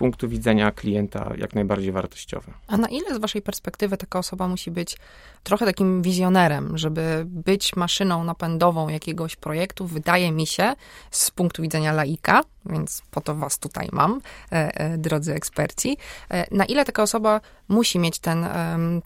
punktu 0.00 0.28
widzenia 0.28 0.72
klienta 0.72 1.32
jak 1.38 1.54
najbardziej 1.54 1.92
wartościowe. 1.92 2.52
A 2.66 2.76
na 2.76 2.88
ile 2.88 3.14
z 3.14 3.18
waszej 3.18 3.42
perspektywy 3.42 3.96
taka 3.96 4.18
osoba 4.18 4.48
musi 4.48 4.70
być 4.70 4.96
trochę 5.42 5.66
takim 5.66 6.02
wizjonerem, 6.02 6.78
żeby 6.78 7.22
być 7.26 7.76
maszyną 7.76 8.24
napędową 8.24 8.88
jakiegoś 8.88 9.36
projektu, 9.36 9.86
wydaje 9.86 10.32
mi 10.32 10.46
się, 10.46 10.74
z 11.10 11.30
punktu 11.30 11.62
widzenia 11.62 11.92
laika, 11.92 12.42
więc 12.66 13.02
po 13.10 13.20
to 13.20 13.34
was 13.34 13.58
tutaj 13.58 13.88
mam, 13.92 14.20
e, 14.52 14.74
e, 14.74 14.98
drodzy 14.98 15.34
eksperci, 15.34 15.96
e, 16.30 16.54
na 16.56 16.64
ile 16.64 16.84
taka 16.84 17.02
osoba 17.02 17.40
musi 17.68 17.98
mieć 17.98 18.18
ten, 18.18 18.46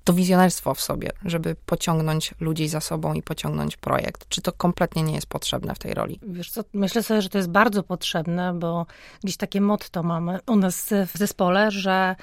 to 0.05 0.13
wizjonerstwo 0.13 0.75
w 0.75 0.81
sobie, 0.81 1.11
żeby 1.25 1.57
pociągnąć 1.67 2.35
ludzi 2.41 2.69
za 2.69 2.81
sobą 2.81 3.15
i 3.15 3.23
pociągnąć 3.23 3.77
projekt? 3.77 4.29
Czy 4.29 4.43
to 4.43 4.53
kompletnie 4.53 5.03
nie 5.03 5.15
jest 5.15 5.27
potrzebne 5.27 5.75
w 5.75 5.79
tej 5.79 5.95
roli? 5.95 6.21
Wiesz 6.23 6.51
co, 6.51 6.65
myślę 6.73 7.03
sobie, 7.03 7.23
że 7.23 7.29
to 7.29 7.39
jest 7.39 7.51
bardzo 7.51 7.83
potrzebne, 7.83 8.55
bo 8.55 8.87
gdzieś 9.25 9.37
takie 9.37 9.61
motto 9.61 10.03
mamy 10.03 10.39
u 10.47 10.57
nas 10.57 10.91
w 11.07 11.19
zespole, 11.19 11.71
że 11.71 12.17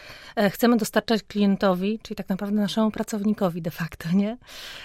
chcemy 0.49 0.77
dostarczać 0.77 1.23
klientowi, 1.23 1.99
czyli 2.03 2.15
tak 2.15 2.29
naprawdę 2.29 2.61
naszemu 2.61 2.91
pracownikowi 2.91 3.61
de 3.61 3.71
facto, 3.71 4.09
nie? 4.13 4.37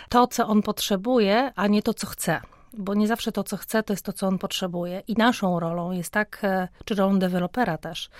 To, 0.08 0.26
co 0.26 0.46
on 0.46 0.62
potrzebuje, 0.62 1.52
a 1.56 1.66
nie 1.66 1.82
to, 1.82 1.94
co 1.94 2.06
chce 2.06 2.40
bo 2.78 2.94
nie 2.94 3.06
zawsze 3.06 3.32
to, 3.32 3.44
co 3.44 3.56
chce, 3.56 3.82
to 3.82 3.92
jest 3.92 4.04
to, 4.04 4.12
co 4.12 4.26
on 4.26 4.38
potrzebuje. 4.38 5.02
I 5.08 5.14
naszą 5.14 5.60
rolą 5.60 5.92
jest 5.92 6.10
tak, 6.10 6.38
e, 6.42 6.68
czy 6.84 6.94
rolą 6.94 7.18
dewelopera 7.18 7.78
też, 7.78 8.10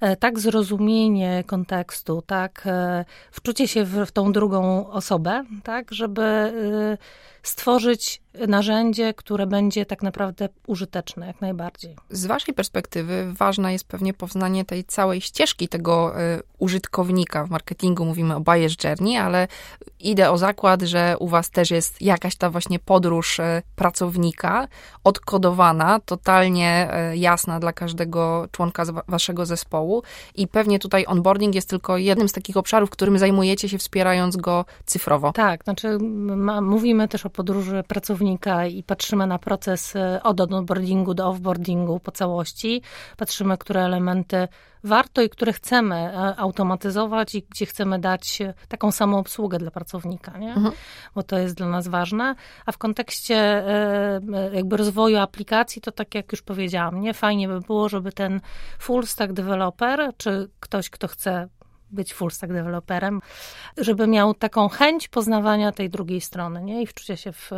e, 0.00 0.16
tak 0.16 0.38
zrozumienie 0.38 1.44
kontekstu, 1.46 2.22
tak 2.26 2.62
e, 2.66 3.04
wczucie 3.30 3.68
się 3.68 3.84
w, 3.84 4.06
w 4.06 4.12
tą 4.12 4.32
drugą 4.32 4.90
osobę, 4.90 5.44
tak, 5.64 5.92
żeby 5.92 6.52
stworzyć 7.44 8.22
narzędzie, 8.48 9.14
które 9.14 9.46
będzie 9.46 9.86
tak 9.86 10.02
naprawdę 10.02 10.48
użyteczne 10.66 11.26
jak 11.26 11.40
najbardziej. 11.40 11.96
Z 12.10 12.26
Waszej 12.26 12.54
perspektywy 12.54 13.32
ważne 13.38 13.72
jest 13.72 13.88
pewnie 13.88 14.14
poznanie 14.14 14.64
tej 14.64 14.84
całej 14.84 15.20
ścieżki 15.20 15.68
tego 15.68 16.20
y, 16.20 16.42
użytkownika. 16.58 17.44
W 17.44 17.50
marketingu 17.50 18.04
mówimy 18.04 18.36
o 18.36 18.40
buyer's 18.40 18.88
journey, 18.88 19.16
ale 19.16 19.48
idę 20.00 20.30
o 20.30 20.38
zakład, 20.38 20.82
że 20.82 21.16
u 21.18 21.28
Was 21.28 21.50
też 21.50 21.70
jest 21.70 22.02
jakaś 22.02 22.36
ta 22.36 22.50
właśnie 22.50 22.78
podróż 22.78 23.38
y, 23.38 23.62
pracownika, 23.76 24.68
odkodowana, 25.04 26.00
totalnie 26.00 26.90
y, 27.12 27.16
jasna 27.16 27.60
dla 27.60 27.72
każdego 27.72 28.48
członka 28.52 28.84
Waszego 29.08 29.46
zespołu 29.46 30.02
i 30.34 30.48
pewnie 30.48 30.78
tutaj 30.78 31.04
onboarding 31.06 31.54
jest 31.54 31.70
tylko 31.70 31.96
jednym 31.96 32.28
z 32.28 32.32
takich 32.32 32.56
obszarów, 32.56 32.90
którym 32.90 33.18
zajmujecie 33.18 33.68
się 33.68 33.78
wspierając 33.78 34.36
go 34.36 34.64
cyfrowo. 34.86 35.32
Tak, 35.32 35.64
znaczy 35.64 35.98
ma, 36.36 36.60
mówimy 36.60 37.08
też 37.08 37.26
o 37.26 37.30
podróży 37.34 37.82
pracownika 37.88 38.66
i 38.66 38.82
patrzymy 38.82 39.26
na 39.26 39.38
proces 39.38 39.96
e, 39.96 40.22
od 40.22 40.40
onboardingu 40.40 41.14
do 41.14 41.28
offboardingu 41.28 42.00
po 42.00 42.10
całości. 42.10 42.82
Patrzymy, 43.16 43.58
które 43.58 43.84
elementy 43.84 44.48
warto 44.84 45.22
i 45.22 45.28
które 45.28 45.52
chcemy 45.52 45.96
e, 45.96 46.36
automatyzować 46.36 47.34
i 47.34 47.42
gdzie 47.50 47.66
chcemy 47.66 47.98
dać 47.98 48.38
taką 48.68 48.92
samą 48.92 49.18
obsługę 49.18 49.58
dla 49.58 49.70
pracownika, 49.70 50.38
nie? 50.38 50.54
Mhm. 50.54 50.74
bo 51.14 51.22
to 51.22 51.38
jest 51.38 51.54
dla 51.54 51.68
nas 51.68 51.88
ważne. 51.88 52.34
A 52.66 52.72
w 52.72 52.78
kontekście 52.78 53.36
e, 53.36 54.20
jakby 54.52 54.76
rozwoju 54.76 55.18
aplikacji, 55.18 55.82
to 55.82 55.92
tak 55.92 56.14
jak 56.14 56.32
już 56.32 56.42
powiedziałam, 56.42 57.00
nie 57.00 57.14
fajnie 57.14 57.48
by 57.48 57.60
było, 57.60 57.88
żeby 57.88 58.12
ten 58.12 58.40
full 58.78 59.06
stack 59.06 59.32
developer, 59.32 60.10
czy 60.16 60.50
ktoś, 60.60 60.90
kto 60.90 61.08
chce 61.08 61.48
być 61.90 62.14
full 62.14 62.30
stack 62.30 62.52
developerem, 62.52 63.20
żeby 63.76 64.06
miał 64.06 64.34
taką 64.34 64.68
chęć 64.68 65.08
poznawania 65.08 65.72
tej 65.72 65.90
drugiej 65.90 66.20
strony, 66.20 66.62
nie? 66.62 66.82
I 66.82 66.86
wczucia 66.86 67.16
się 67.16 67.32
w 67.32 67.50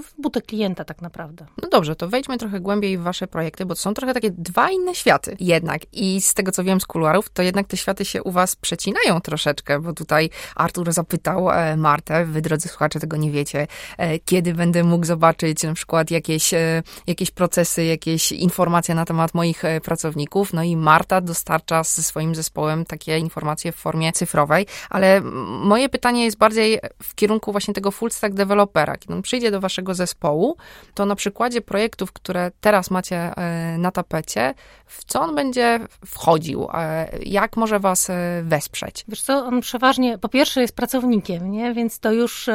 w 0.00 0.14
butę 0.18 0.42
klienta 0.42 0.84
tak 0.84 1.02
naprawdę. 1.02 1.46
No 1.62 1.68
dobrze, 1.68 1.96
to 1.96 2.08
wejdźmy 2.08 2.38
trochę 2.38 2.60
głębiej 2.60 2.98
w 2.98 3.02
wasze 3.02 3.26
projekty, 3.26 3.66
bo 3.66 3.74
to 3.74 3.80
są 3.80 3.94
trochę 3.94 4.14
takie 4.14 4.30
dwa 4.30 4.70
inne 4.70 4.94
światy 4.94 5.36
jednak. 5.40 5.82
I 5.92 6.20
z 6.20 6.34
tego, 6.34 6.52
co 6.52 6.64
wiem 6.64 6.80
z 6.80 6.86
kuluarów, 6.86 7.30
to 7.30 7.42
jednak 7.42 7.66
te 7.66 7.76
światy 7.76 8.04
się 8.04 8.22
u 8.22 8.30
was 8.30 8.56
przecinają 8.56 9.20
troszeczkę, 9.20 9.80
bo 9.80 9.92
tutaj 9.92 10.30
Artur 10.56 10.92
zapytał 10.92 11.50
e, 11.50 11.76
Martę, 11.76 12.24
wy 12.24 12.42
drodzy 12.42 12.68
słuchacze 12.68 13.00
tego 13.00 13.16
nie 13.16 13.30
wiecie, 13.30 13.66
e, 13.98 14.18
kiedy 14.18 14.54
będę 14.54 14.84
mógł 14.84 15.06
zobaczyć 15.06 15.62
na 15.62 15.74
przykład 15.74 16.10
jakieś, 16.10 16.54
e, 16.54 16.82
jakieś 17.06 17.30
procesy, 17.30 17.84
jakieś 17.84 18.32
informacje 18.32 18.94
na 18.94 19.04
temat 19.04 19.34
moich 19.34 19.62
pracowników. 19.84 20.52
No 20.52 20.62
i 20.62 20.76
Marta 20.76 21.20
dostarcza 21.20 21.82
ze 21.84 22.02
swoim 22.02 22.34
zespołem 22.34 22.84
takie 22.84 23.18
informacje 23.18 23.72
w 23.72 23.76
formie 23.76 24.12
cyfrowej, 24.12 24.66
ale 24.90 25.20
moje 25.60 25.88
pytanie 25.88 26.24
jest 26.24 26.38
bardziej 26.38 26.78
w 27.02 27.14
kierunku 27.14 27.52
właśnie 27.52 27.74
tego 27.74 27.90
full 27.90 28.10
stack 28.10 28.34
developera. 28.34 28.96
Kiedy 28.96 29.14
on 29.14 29.22
przyjdzie 29.22 29.50
do 29.50 29.60
waszego 29.60 29.81
waszego 29.82 29.94
zespołu, 29.94 30.56
to 30.94 31.06
na 31.06 31.14
przykładzie 31.14 31.60
projektów, 31.60 32.12
które 32.12 32.50
teraz 32.60 32.90
macie 32.90 33.16
e, 33.16 33.78
na 33.78 33.90
tapecie, 33.90 34.54
w 34.86 35.04
co 35.04 35.20
on 35.20 35.34
będzie 35.34 35.80
wchodził? 36.06 36.68
E, 36.74 37.08
jak 37.24 37.56
może 37.56 37.80
was 37.80 38.10
e, 38.10 38.42
wesprzeć? 38.44 39.04
Wiesz 39.08 39.22
co, 39.22 39.46
on 39.46 39.60
przeważnie, 39.60 40.18
po 40.18 40.28
pierwsze 40.28 40.60
jest 40.60 40.76
pracownikiem, 40.76 41.50
nie? 41.50 41.74
więc 41.74 41.98
to 41.98 42.12
już 42.12 42.50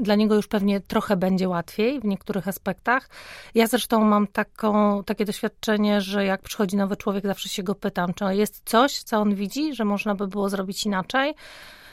dla 0.00 0.14
niego 0.14 0.34
już 0.34 0.46
pewnie 0.46 0.80
trochę 0.80 1.16
będzie 1.16 1.48
łatwiej 1.48 2.00
w 2.00 2.04
niektórych 2.04 2.48
aspektach. 2.48 3.08
Ja 3.54 3.66
zresztą 3.66 4.04
mam 4.04 4.26
taką, 4.26 5.04
takie 5.04 5.24
doświadczenie, 5.24 6.00
że 6.00 6.24
jak 6.24 6.42
przychodzi 6.42 6.76
nowy 6.76 6.96
człowiek, 6.96 7.26
zawsze 7.26 7.48
się 7.48 7.62
go 7.62 7.74
pytam, 7.74 8.14
czy 8.14 8.24
jest 8.30 8.62
coś, 8.64 9.02
co 9.02 9.18
on 9.18 9.34
widzi, 9.34 9.74
że 9.74 9.84
można 9.84 10.14
by 10.14 10.28
było 10.28 10.48
zrobić 10.48 10.86
inaczej. 10.86 11.34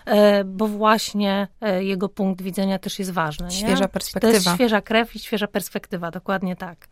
E, 0.07 0.43
bo 0.43 0.67
właśnie 0.67 1.47
e, 1.61 1.83
jego 1.83 2.09
punkt 2.09 2.41
widzenia 2.41 2.79
też 2.79 2.99
jest 2.99 3.11
ważny. 3.11 3.51
Świeża 3.51 3.83
nie? 3.83 3.87
perspektywa. 3.87 4.31
To 4.31 4.35
jest 4.35 4.55
świeża 4.55 4.81
krew 4.81 5.15
i 5.15 5.19
świeża 5.19 5.47
perspektywa, 5.47 6.11
dokładnie 6.11 6.55
tak. 6.55 6.87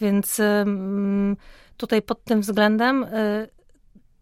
Więc 0.00 0.40
tutaj 1.76 2.02
pod 2.02 2.24
tym 2.24 2.40
względem 2.40 3.04
e, 3.04 3.08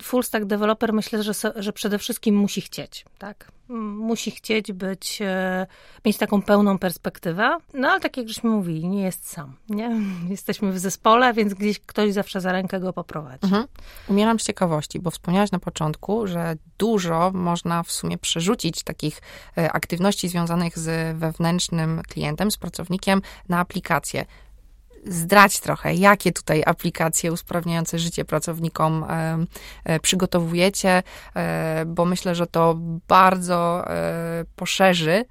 full 0.04 0.22
stack 0.22 0.44
developer 0.44 0.92
myślę, 0.92 1.22
że, 1.22 1.32
że 1.56 1.72
przede 1.72 1.98
wszystkim 1.98 2.34
musi 2.34 2.60
chcieć, 2.60 3.04
tak? 3.18 3.52
Musi 3.68 4.30
chcieć 4.30 4.72
być, 4.72 5.18
e, 5.22 5.66
mieć 6.04 6.16
taką 6.16 6.42
pełną 6.42 6.78
perspektywę, 6.78 7.58
no 7.74 7.90
ale 7.90 8.00
tak 8.00 8.16
jak 8.16 8.28
żeśmy 8.28 8.50
mówili, 8.50 8.88
nie 8.88 9.02
jest 9.02 9.30
sam, 9.30 9.56
nie? 9.68 10.00
Jesteśmy 10.30 10.72
w 10.72 10.78
zespole, 10.78 11.32
więc 11.32 11.54
gdzieś 11.54 11.78
ktoś 11.78 12.12
zawsze 12.12 12.40
za 12.40 12.52
rękę 12.52 12.80
go 12.80 12.92
poprowadzi. 12.92 13.44
Mhm. 13.44 13.66
Umieram 14.08 14.40
z 14.40 14.44
ciekawości, 14.44 15.00
bo 15.00 15.10
wspomniałaś 15.10 15.52
na 15.52 15.58
początku, 15.58 16.26
że 16.26 16.56
dużo 16.78 17.30
można 17.34 17.82
w 17.82 17.92
sumie 17.92 18.18
przerzucić 18.18 18.82
takich 18.82 19.20
e, 19.58 19.72
aktywności 19.72 20.28
związanych 20.28 20.78
z 20.78 21.18
wewnętrznym 21.18 22.02
klientem, 22.08 22.50
z 22.50 22.56
pracownikiem 22.56 23.22
na 23.48 23.58
aplikację 23.58 24.24
zdrać 25.06 25.60
trochę, 25.60 25.94
jakie 25.94 26.32
tutaj 26.32 26.62
aplikacje 26.66 27.32
usprawniające 27.32 27.98
życie 27.98 28.24
pracownikom 28.24 29.04
e, 29.84 30.00
przygotowujecie, 30.00 31.02
e, 31.36 31.84
bo 31.86 32.04
myślę, 32.04 32.34
że 32.34 32.46
to 32.46 32.74
bardzo 33.08 33.90
e, 33.90 34.44
poszerzy 34.56 35.24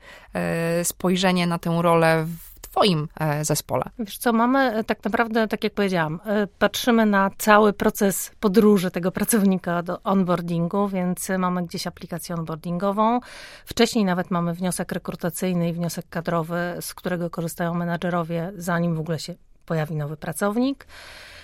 spojrzenie 0.84 1.48
na 1.48 1.60
tę 1.60 1.80
rolę 1.82 2.26
w 2.26 2.54
Twoim 2.62 3.08
zespole? 3.42 3.84
Wiesz 4.00 4.18
co, 4.18 4.34
mamy 4.34 4.84
tak 4.84 5.04
naprawdę, 5.04 5.48
tak 5.48 5.64
jak 5.64 5.74
powiedziałam, 5.74 6.20
patrzymy 6.60 7.06
na 7.06 7.30
cały 7.38 7.74
proces 7.74 8.32
podróży 8.40 8.92
tego 8.92 9.12
pracownika 9.12 9.84
do 9.84 10.04
onboardingu, 10.04 10.88
więc 10.88 11.30
mamy 11.38 11.64
gdzieś 11.64 11.88
aplikację 11.88 12.36
onboardingową. 12.36 13.20
Wcześniej 13.66 14.06
nawet 14.06 14.32
mamy 14.32 14.54
wniosek 14.54 14.92
rekrutacyjny 14.92 15.70
i 15.70 15.74
wniosek 15.74 16.06
kadrowy, 16.10 16.78
z 16.82 16.94
którego 16.94 17.30
korzystają 17.30 17.74
menadżerowie, 17.74 18.52
zanim 18.56 18.96
w 18.96 19.00
ogóle 19.00 19.20
się 19.20 19.36
pojawi 19.66 19.96
nowy 19.96 20.18
pracownik. 20.18 20.88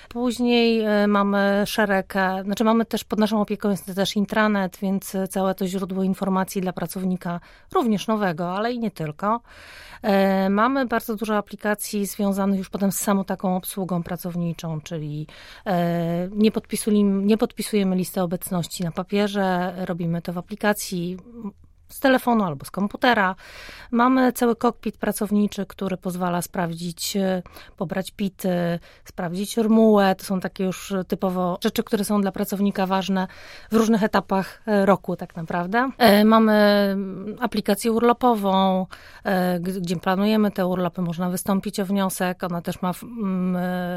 Później 0.09 0.81
e, 0.81 1.07
mamy 1.07 1.63
szereg, 1.65 2.15
e, 2.15 2.43
znaczy 2.43 2.63
mamy 2.63 2.85
też 2.85 3.03
pod 3.03 3.19
naszą 3.19 3.41
opieką 3.41 3.69
jest 3.69 3.95
też 3.95 4.15
intranet, 4.15 4.77
więc 4.81 5.17
całe 5.29 5.55
to 5.55 5.67
źródło 5.67 6.03
informacji 6.03 6.61
dla 6.61 6.73
pracownika, 6.73 7.39
również 7.73 8.07
nowego, 8.07 8.55
ale 8.55 8.73
i 8.73 8.79
nie 8.79 8.91
tylko. 8.91 9.41
E, 10.01 10.49
mamy 10.49 10.85
bardzo 10.85 11.15
dużo 11.15 11.37
aplikacji 11.37 12.05
związanych 12.05 12.59
już 12.59 12.69
potem 12.69 12.91
z 12.91 12.97
samą 12.97 13.23
taką 13.23 13.55
obsługą 13.55 14.03
pracowniczą, 14.03 14.81
czyli 14.81 15.27
nie 16.31 16.51
podpisujemy, 16.51 17.25
nie 17.25 17.37
podpisujemy 17.37 17.95
listy 17.95 18.21
obecności 18.21 18.83
na 18.83 18.91
papierze, 18.91 19.73
robimy 19.85 20.21
to 20.21 20.33
w 20.33 20.37
aplikacji 20.37 21.17
z 21.89 21.99
telefonu 21.99 22.43
albo 22.43 22.65
z 22.65 22.71
komputera. 22.71 23.35
Mamy 23.91 24.33
cały 24.33 24.55
kokpit 24.55 24.97
pracowniczy, 24.97 25.65
który 25.65 25.97
pozwala 25.97 26.41
sprawdzić, 26.41 27.17
e, 27.17 27.41
pobrać 27.77 28.11
pity, 28.11 28.79
sprawdzić 29.05 29.57
rmułę. 29.57 30.15
To 30.15 30.25
są 30.25 30.39
takie 30.39 30.63
już 30.63 30.93
typowo 31.07 31.57
rzeczy, 31.63 31.83
które 31.83 32.05
są 32.05 32.21
dla 32.21 32.31
pracownika 32.31 32.85
ważne 32.85 33.27
w 33.71 33.75
różnych 33.75 34.03
etapach 34.03 34.61
e, 34.65 34.85
roku 34.85 35.15
tak 35.15 35.35
naprawdę. 35.35 35.89
E, 35.97 36.25
mamy 36.25 36.59
aplikację 37.39 37.91
urlopową, 37.91 38.85
gdzie 39.59 39.95
planujemy 39.95 40.51
te 40.51 40.65
urlopy, 40.67 41.01
można 41.01 41.29
wystąpić 41.29 41.79
o 41.79 41.85
wniosek. 41.85 42.43
Ona 42.43 42.61
też 42.61 42.81
ma 42.81 42.91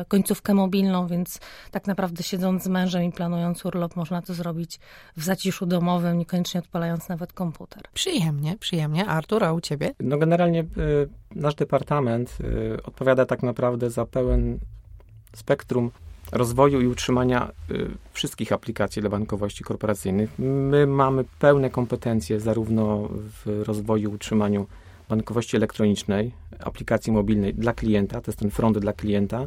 końcówkę 0.08 0.54
mobilną, 0.54 1.06
więc 1.06 1.40
tak 1.70 1.86
naprawdę 1.86 2.22
siedząc 2.22 2.62
z 2.62 2.68
mężem 2.68 3.02
i 3.02 3.12
planując 3.12 3.64
urlop, 3.64 3.96
można 3.96 4.22
to 4.22 4.34
zrobić 4.34 4.80
w 5.16 5.24
zaciszu 5.24 5.66
domowym, 5.66 6.18
niekoniecznie 6.18 6.60
odpalając 6.60 7.08
nawet 7.08 7.32
komputer. 7.32 7.81
Przyjemnie, 7.94 8.56
przyjemnie. 8.58 9.06
Artur, 9.06 9.44
a 9.44 9.52
u 9.52 9.60
ciebie? 9.60 9.90
No 10.00 10.18
generalnie 10.18 10.60
y, 10.60 10.66
nasz 11.34 11.54
departament 11.54 12.38
y, 12.40 12.82
odpowiada 12.82 13.26
tak 13.26 13.42
naprawdę 13.42 13.90
za 13.90 14.06
pełen 14.06 14.58
spektrum 15.36 15.90
rozwoju 16.32 16.80
i 16.80 16.86
utrzymania 16.86 17.50
y, 17.70 17.90
wszystkich 18.12 18.52
aplikacji 18.52 19.02
dla 19.02 19.10
bankowości 19.10 19.64
korporacyjnych. 19.64 20.38
My 20.38 20.86
mamy 20.86 21.24
pełne 21.38 21.70
kompetencje 21.70 22.40
zarówno 22.40 23.08
w 23.10 23.62
rozwoju 23.64 24.10
i 24.10 24.14
utrzymaniu 24.14 24.66
bankowości 25.08 25.56
elektronicznej, 25.56 26.32
aplikacji 26.58 27.12
mobilnej 27.12 27.54
dla 27.54 27.72
klienta, 27.72 28.20
to 28.20 28.30
jest 28.30 28.38
ten 28.38 28.50
front 28.50 28.78
dla 28.78 28.92
klienta, 28.92 29.46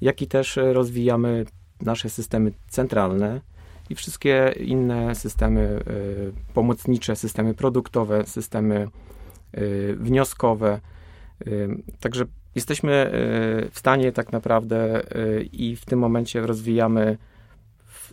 jak 0.00 0.22
i 0.22 0.26
też 0.26 0.58
rozwijamy 0.72 1.44
nasze 1.80 2.10
systemy 2.10 2.52
centralne, 2.68 3.40
i 3.90 3.94
wszystkie 3.94 4.54
inne 4.60 5.14
systemy 5.14 5.60
y, 5.60 6.54
pomocnicze, 6.54 7.16
systemy 7.16 7.54
produktowe, 7.54 8.26
systemy 8.26 8.88
y, 9.58 9.96
wnioskowe. 9.98 10.80
Y, 11.46 11.68
także 12.00 12.24
jesteśmy 12.54 13.10
w 13.70 13.78
stanie 13.78 14.12
tak 14.12 14.32
naprawdę 14.32 15.02
i 15.52 15.76
w 15.76 15.84
tym 15.84 15.98
momencie 15.98 16.40
rozwijamy 16.40 17.18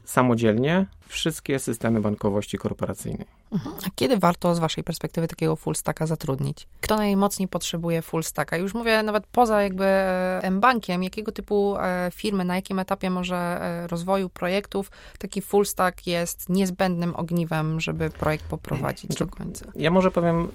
samodzielnie 0.05 0.85
wszystkie 1.07 1.59
systemy 1.59 2.01
bankowości 2.01 2.57
korporacyjnej. 2.57 3.27
Mhm. 3.51 3.75
A 3.87 3.89
kiedy 3.95 4.17
warto 4.17 4.55
z 4.55 4.59
waszej 4.59 4.83
perspektywy 4.83 5.27
takiego 5.27 5.55
full 5.55 5.75
stacka 5.75 6.07
zatrudnić? 6.07 6.67
Kto 6.81 6.97
najmocniej 6.97 7.47
potrzebuje 7.47 8.01
full 8.01 8.23
stacka? 8.23 8.57
Już 8.57 8.73
mówię 8.73 9.03
nawet 9.03 9.27
poza 9.27 9.61
jakby 9.61 9.85
e, 9.85 10.39
M-bankiem, 10.43 11.03
jakiego 11.03 11.31
typu 11.31 11.75
e, 11.77 12.11
firmy, 12.13 12.45
na 12.45 12.55
jakim 12.55 12.79
etapie 12.79 13.09
może 13.09 13.35
e, 13.35 13.87
rozwoju 13.87 14.29
projektów 14.29 14.91
taki 15.19 15.41
full 15.41 15.65
stack 15.65 16.07
jest 16.07 16.49
niezbędnym 16.49 17.15
ogniwem, 17.15 17.79
żeby 17.79 18.09
projekt 18.09 18.45
poprowadzić 18.45 19.05
znaczy, 19.05 19.25
do 19.25 19.31
końca? 19.31 19.65
Ja 19.75 19.91
może 19.91 20.11
powiem 20.11 20.47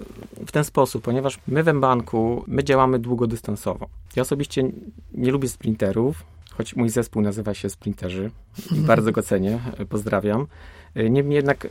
w 0.47 0.51
ten 0.51 0.63
sposób, 0.63 1.03
ponieważ 1.03 1.39
my 1.47 1.63
w 1.63 1.67
M-banku, 1.67 2.43
my 2.47 2.63
działamy 2.63 2.99
długodystansowo. 2.99 3.87
Ja 4.15 4.21
osobiście 4.21 4.71
nie 5.13 5.31
lubię 5.31 5.49
sprinterów, 5.49 6.23
choć 6.57 6.75
mój 6.75 6.89
zespół 6.89 7.21
nazywa 7.21 7.53
się 7.53 7.69
Sprinterzy 7.69 8.31
i 8.71 8.75
bardzo 8.91 9.11
go 9.11 9.21
cenię, 9.21 9.59
pozdrawiam. 9.89 10.47
E, 10.95 11.09
niemniej 11.09 11.35
jednak 11.35 11.65
e, 11.65 11.69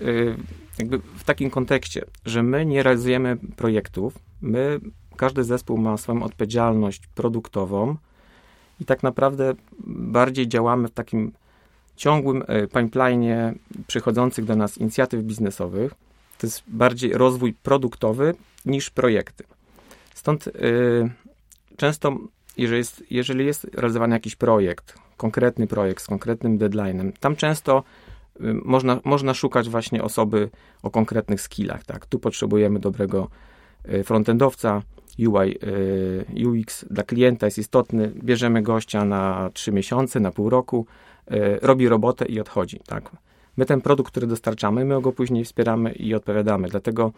jakby 0.79 0.99
w 0.99 1.25
takim 1.25 1.51
kontekście, 1.51 2.05
że 2.25 2.43
my 2.43 2.67
nie 2.67 2.83
realizujemy 2.83 3.37
projektów, 3.57 4.19
my, 4.43 4.81
każdy 5.17 5.45
zespół 5.45 5.79
ma 5.79 5.97
swoją 5.97 6.23
odpowiedzialność 6.23 7.07
produktową 7.07 7.97
i 8.81 8.85
tak 8.85 9.03
naprawdę 9.03 9.55
bardziej 9.87 10.49
działamy 10.49 10.89
w 10.89 10.91
takim 10.91 11.33
ciągłym 11.97 12.43
e, 12.47 12.67
pipeline'ie 12.67 13.55
przychodzących 13.87 14.45
do 14.45 14.57
nas 14.57 14.79
inicjatyw 14.79 15.23
biznesowych. 15.23 15.95
To 16.39 16.47
jest 16.47 16.63
bardziej 16.67 17.13
rozwój 17.13 17.53
produktowy 17.53 18.35
niż 18.67 18.91
projekty. 18.91 19.45
Stąd 20.15 20.49
często 21.77 22.19
jeżeli 22.57 22.79
jest, 22.79 23.05
jeżeli 23.11 23.47
jest 23.47 23.67
realizowany 23.75 24.17
jakiś 24.17 24.37
projekt, 24.37 24.95
konkretny 25.17 25.67
projekt 25.67 26.03
z 26.03 26.07
konkretnym 26.07 26.59
deadline'em, 26.59 27.13
tam 27.21 27.37
często 27.37 27.83
y, 28.41 28.41
można, 28.65 29.01
można 29.05 29.35
szukać 29.35 29.69
właśnie 29.69 30.03
osoby 30.03 30.51
o 30.83 30.91
konkretnych 30.91 31.41
skillach, 31.41 31.85
tak? 31.85 32.07
Tu 32.07 32.19
potrzebujemy 32.19 32.79
dobrego 32.79 33.29
y, 33.89 34.05
frontendowca, 34.05 34.83
UI, 35.19 35.59
y, 36.37 36.49
UX 36.49 36.85
dla 36.91 37.03
klienta 37.03 37.47
jest 37.47 37.59
istotny, 37.59 38.13
bierzemy 38.25 38.63
gościa 38.63 39.05
na 39.05 39.51
3 39.55 39.73
miesiące, 39.73 40.21
na 40.21 40.31
pół 40.31 40.51
roku, 40.51 40.87
robi 41.63 41.89
robotę 41.89 42.25
i 42.25 42.41
odchodzi, 42.41 42.81
tak? 42.87 43.11
My 43.57 43.67
ten 43.67 43.81
produkt, 43.81 44.11
który 44.11 44.27
dostarczamy, 44.27 44.85
my 44.85 45.01
go 45.01 45.13
później 45.13 45.45
wspieramy 45.45 45.93
i 45.93 46.15
odpowiadamy, 46.15 46.69
dlatego 46.69 47.13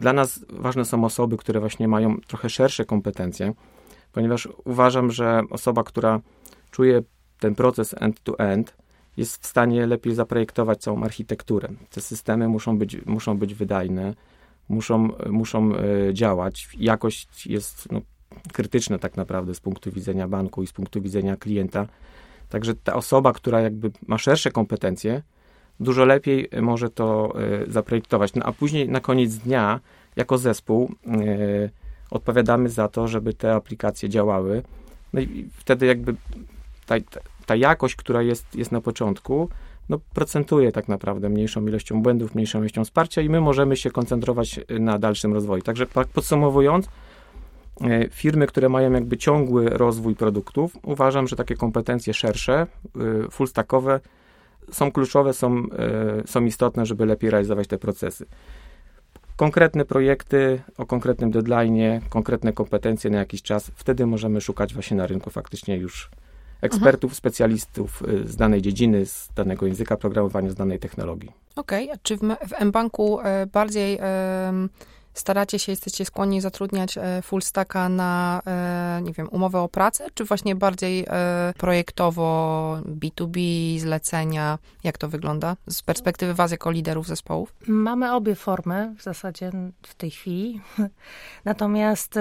dla 0.00 0.12
nas 0.12 0.44
ważne 0.48 0.84
są 0.84 1.04
osoby, 1.04 1.36
które 1.36 1.60
właśnie 1.60 1.88
mają 1.88 2.16
trochę 2.26 2.50
szersze 2.50 2.84
kompetencje, 2.84 3.52
ponieważ 4.12 4.48
uważam, 4.64 5.10
że 5.10 5.42
osoba, 5.50 5.84
która 5.84 6.20
czuje 6.70 7.02
ten 7.40 7.54
proces 7.54 7.94
end-to-end, 8.00 8.76
jest 9.16 9.42
w 9.42 9.46
stanie 9.46 9.86
lepiej 9.86 10.14
zaprojektować 10.14 10.78
całą 10.78 11.02
architekturę. 11.02 11.68
Te 11.90 12.00
systemy 12.00 12.48
muszą 12.48 12.78
być, 12.78 12.96
muszą 13.06 13.38
być 13.38 13.54
wydajne, 13.54 14.14
muszą, 14.68 15.08
muszą 15.30 15.72
e, 15.76 16.14
działać. 16.14 16.68
Jakość 16.78 17.46
jest 17.46 17.92
no, 17.92 18.00
krytyczna 18.52 18.98
tak 18.98 19.16
naprawdę 19.16 19.54
z 19.54 19.60
punktu 19.60 19.92
widzenia 19.92 20.28
banku 20.28 20.62
i 20.62 20.66
z 20.66 20.72
punktu 20.72 21.02
widzenia 21.02 21.36
klienta. 21.36 21.86
Także 22.48 22.74
ta 22.74 22.94
osoba, 22.94 23.32
która 23.32 23.60
jakby 23.60 23.90
ma 24.06 24.18
szersze 24.18 24.50
kompetencje, 24.50 25.22
dużo 25.80 26.04
lepiej 26.04 26.48
może 26.62 26.90
to 26.90 27.34
y, 27.66 27.72
zaprojektować. 27.72 28.34
No 28.34 28.44
a 28.44 28.52
później 28.52 28.88
na 28.88 29.00
koniec 29.00 29.34
dnia, 29.34 29.80
jako 30.16 30.38
zespół, 30.38 30.92
y, 31.06 31.70
odpowiadamy 32.10 32.68
za 32.68 32.88
to, 32.88 33.08
żeby 33.08 33.34
te 33.34 33.54
aplikacje 33.54 34.08
działały. 34.08 34.62
No 35.12 35.20
i 35.20 35.48
wtedy 35.52 35.86
jakby 35.86 36.14
ta, 36.86 36.94
ta 37.46 37.56
jakość, 37.56 37.96
która 37.96 38.22
jest, 38.22 38.54
jest 38.54 38.72
na 38.72 38.80
początku, 38.80 39.48
no, 39.88 39.98
procentuje 40.14 40.72
tak 40.72 40.88
naprawdę 40.88 41.28
mniejszą 41.28 41.66
ilością 41.66 42.02
błędów, 42.02 42.34
mniejszą 42.34 42.58
ilością 42.58 42.84
wsparcia 42.84 43.22
i 43.22 43.28
my 43.28 43.40
możemy 43.40 43.76
się 43.76 43.90
koncentrować 43.90 44.60
na 44.80 44.98
dalszym 44.98 45.32
rozwoju. 45.32 45.62
Także 45.62 45.86
podsumowując, 46.12 46.88
e, 47.80 48.08
firmy, 48.10 48.46
które 48.46 48.68
mają 48.68 48.92
jakby 48.92 49.16
ciągły 49.16 49.68
rozwój 49.68 50.14
produktów, 50.14 50.76
uważam, 50.82 51.28
że 51.28 51.36
takie 51.36 51.54
kompetencje 51.54 52.14
szersze, 52.14 52.66
e, 53.26 53.30
full 53.30 53.48
stackowe 53.48 54.00
są 54.72 54.92
kluczowe, 54.92 55.32
są, 55.32 55.56
e, 55.56 56.26
są 56.26 56.44
istotne, 56.44 56.86
żeby 56.86 57.06
lepiej 57.06 57.30
realizować 57.30 57.68
te 57.68 57.78
procesy 57.78 58.26
konkretne 59.38 59.84
projekty 59.84 60.62
o 60.78 60.86
konkretnym 60.86 61.30
deadline, 61.30 62.00
konkretne 62.08 62.52
kompetencje 62.52 63.10
na 63.10 63.18
jakiś 63.18 63.42
czas, 63.42 63.70
wtedy 63.74 64.06
możemy 64.06 64.40
szukać 64.40 64.74
właśnie 64.74 64.96
na 64.96 65.06
rynku 65.06 65.30
faktycznie 65.30 65.76
już 65.76 66.10
ekspertów, 66.60 67.10
mhm. 67.10 67.16
specjalistów 67.16 68.02
y, 68.02 68.28
z 68.28 68.36
danej 68.36 68.62
dziedziny, 68.62 69.06
z 69.06 69.28
danego 69.36 69.66
języka 69.66 69.96
programowania, 69.96 70.50
z 70.50 70.54
danej 70.54 70.78
technologii. 70.78 71.32
Okej, 71.56 71.86
okay. 71.86 71.98
czy 72.02 72.16
w, 72.16 72.20
w 72.20 72.64
mBanku 72.64 73.20
e, 73.20 73.46
bardziej 73.46 73.98
staracie 75.14 75.58
się, 75.58 75.72
jesteście 75.72 76.04
skłonni 76.04 76.40
zatrudniać 76.40 76.98
e, 76.98 77.22
full 77.22 77.42
stacka 77.42 77.88
na, 77.88 78.42
e, 78.46 79.00
nie 79.02 79.12
wiem, 79.12 79.28
umowę 79.30 79.60
o 79.60 79.68
pracę, 79.68 80.06
czy 80.14 80.24
właśnie 80.24 80.56
bardziej 80.56 81.06
e, 81.08 81.52
projektowo, 81.58 82.78
B2B, 82.84 83.38
zlecenia? 83.78 84.58
Jak 84.84 84.98
to 84.98 85.08
wygląda 85.08 85.56
z 85.66 85.82
perspektywy 85.82 86.34
was 86.34 86.50
jako 86.50 86.70
liderów 86.70 87.06
zespołów? 87.06 87.54
Mamy 87.66 88.14
obie 88.14 88.34
formy 88.34 88.94
w 88.98 89.02
zasadzie 89.02 89.50
w 89.82 89.94
tej 89.94 90.10
chwili. 90.10 90.60
Natomiast 91.44 92.14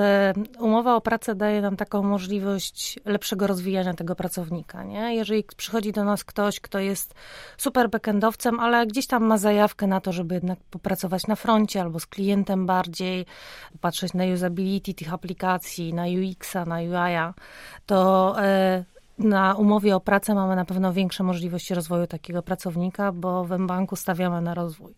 umowa 0.59 0.95
o 0.95 1.01
pracę 1.01 1.35
daje 1.35 1.61
nam 1.61 1.77
taką 1.77 2.03
możliwość 2.03 2.99
lepszego 3.05 3.47
rozwijania 3.47 3.93
tego 3.93 4.15
pracownika. 4.15 4.83
Nie? 4.83 5.15
Jeżeli 5.15 5.43
przychodzi 5.57 5.91
do 5.91 6.03
nas 6.03 6.23
ktoś, 6.23 6.59
kto 6.59 6.79
jest 6.79 7.13
super 7.57 7.89
backendowcem, 7.89 8.59
ale 8.59 8.87
gdzieś 8.87 9.07
tam 9.07 9.23
ma 9.23 9.37
zajawkę 9.37 9.87
na 9.87 10.01
to, 10.01 10.11
żeby 10.11 10.35
jednak 10.35 10.59
popracować 10.69 11.27
na 11.27 11.35
froncie 11.35 11.81
albo 11.81 11.99
z 11.99 12.05
klientem 12.05 12.65
bardziej, 12.65 12.76
bardziej 12.77 13.25
patrzeć 13.81 14.13
na 14.13 14.23
usability 14.25 14.93
tych 14.93 15.13
aplikacji, 15.13 15.93
na 15.93 16.03
UX-a, 16.03 16.65
na 16.65 16.75
UI-a, 16.75 17.33
to 17.85 18.35
e, 18.41 18.83
na 19.17 19.55
umowie 19.55 19.95
o 19.95 19.99
pracę 19.99 20.35
mamy 20.35 20.55
na 20.55 20.65
pewno 20.65 20.93
większe 20.93 21.23
możliwości 21.23 21.73
rozwoju 21.73 22.07
takiego 22.07 22.43
pracownika, 22.43 23.11
bo 23.11 23.43
w 23.45 23.57
banku 23.65 23.95
stawiamy 23.95 24.41
na 24.41 24.53
rozwój. 24.53 24.93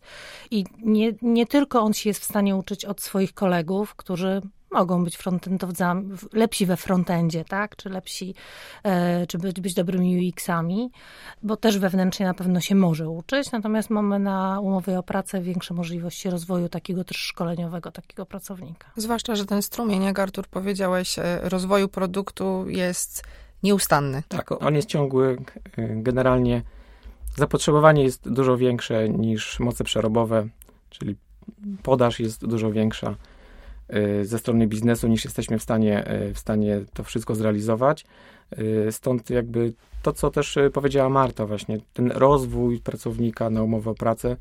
I 0.52 0.66
nie, 0.84 1.14
nie 1.22 1.46
tylko 1.46 1.82
on 1.82 1.94
się 1.94 2.10
jest 2.10 2.22
w 2.22 2.26
stanie 2.26 2.56
uczyć 2.56 2.86
od 2.86 3.02
swoich 3.02 3.34
kolegów, 3.34 3.96
którzy 3.96 4.42
mogą 4.72 5.04
być 5.04 5.18
frontendowcami, 5.18 6.16
lepsi 6.34 6.66
we 6.66 6.78
frontendzie, 6.78 7.46
tak? 7.46 7.76
Czy 7.76 7.90
lepsi, 7.90 8.36
e, 8.84 9.28
czy 9.28 9.38
być, 9.38 9.62
być 9.62 9.74
dobrymi 9.74 10.30
UX-ami, 10.30 10.92
bo 11.44 11.58
też 11.58 11.80
wewnętrznie 11.80 12.26
na 12.26 12.34
pewno 12.34 12.60
się 12.60 12.76
może 12.76 13.10
uczyć, 13.10 13.52
natomiast 13.52 13.90
mamy 13.90 14.20
na 14.20 14.60
umowie 14.60 15.00
o 15.00 15.04
pracę 15.04 15.42
większe 15.42 15.74
możliwości 15.74 16.30
rozwoju 16.30 16.70
takiego 16.70 17.04
też 17.04 17.18
szkoleniowego, 17.18 17.92
takiego 17.92 18.26
pracownika. 18.26 18.92
Zwłaszcza, 18.96 19.36
że 19.36 19.46
ten 19.46 19.62
strumień, 19.62 20.04
jak 20.04 20.20
Artur 20.20 20.48
powiedziałeś, 20.48 21.20
e, 21.20 21.40
rozwoju 21.44 21.90
produktu 21.90 22.70
jest 22.70 23.24
nieustanny. 23.64 24.24
Tak, 24.28 24.52
on 24.52 24.76
jest 24.76 24.88
ciągły. 24.88 25.38
Generalnie 25.78 26.62
zapotrzebowanie 27.36 28.04
jest 28.04 28.30
dużo 28.30 28.58
większe 28.58 29.10
niż 29.10 29.60
moce 29.60 29.84
przerobowe, 29.84 30.48
czyli 30.90 31.16
podaż 31.84 32.20
jest 32.20 32.46
dużo 32.46 32.72
większa 32.72 33.16
ze 34.24 34.40
strony 34.40 34.68
biznesu, 34.68 35.08
niż 35.08 35.26
jesteśmy 35.26 35.60
w 35.60 35.64
stanie, 35.64 36.12
y, 36.30 36.34
w 36.34 36.40
stanie 36.40 36.82
to 36.94 37.04
wszystko 37.04 37.36
zrealizować. 37.36 38.06
Y, 38.60 38.92
stąd 38.92 39.30
jakby 39.30 39.74
to, 40.02 40.14
co 40.14 40.32
też 40.32 40.58
powiedziała 40.74 41.10
Marta 41.10 41.46
właśnie, 41.46 41.80
ten 41.94 42.12
rozwój 42.12 42.80
pracownika 42.80 43.50
na 43.50 43.64
umowę 43.64 43.92
o 43.92 43.96
pracę, 43.96 44.38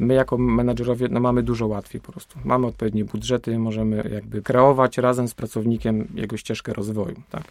my 0.00 0.14
jako 0.14 0.38
menadżerowie 0.38 1.08
no, 1.10 1.20
mamy 1.20 1.42
dużo 1.42 1.66
łatwiej 1.66 2.00
po 2.00 2.12
prostu. 2.12 2.38
Mamy 2.44 2.66
odpowiednie 2.66 3.04
budżety, 3.04 3.58
możemy 3.58 4.08
jakby 4.12 4.42
kreować 4.42 4.98
razem 4.98 5.28
z 5.28 5.34
pracownikiem 5.34 6.08
jego 6.14 6.36
ścieżkę 6.36 6.72
rozwoju, 6.72 7.22
tak. 7.30 7.44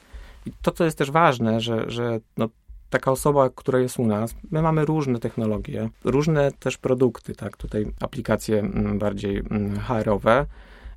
I 0.45 0.51
to, 0.61 0.71
co 0.71 0.85
jest 0.85 0.97
też 0.97 1.11
ważne, 1.11 1.61
że, 1.61 1.85
że 1.87 2.19
no, 2.37 2.49
taka 2.89 3.11
osoba, 3.11 3.49
która 3.55 3.79
jest 3.79 3.99
u 3.99 4.05
nas, 4.05 4.35
my 4.51 4.61
mamy 4.61 4.85
różne 4.85 5.19
technologie, 5.19 5.89
różne 6.03 6.51
też 6.51 6.77
produkty, 6.77 7.35
tak, 7.35 7.57
tutaj 7.57 7.85
aplikacje 7.99 8.59
mm, 8.59 8.99
bardziej 8.99 9.37
mm, 9.37 9.79
HR-owe, 9.79 10.45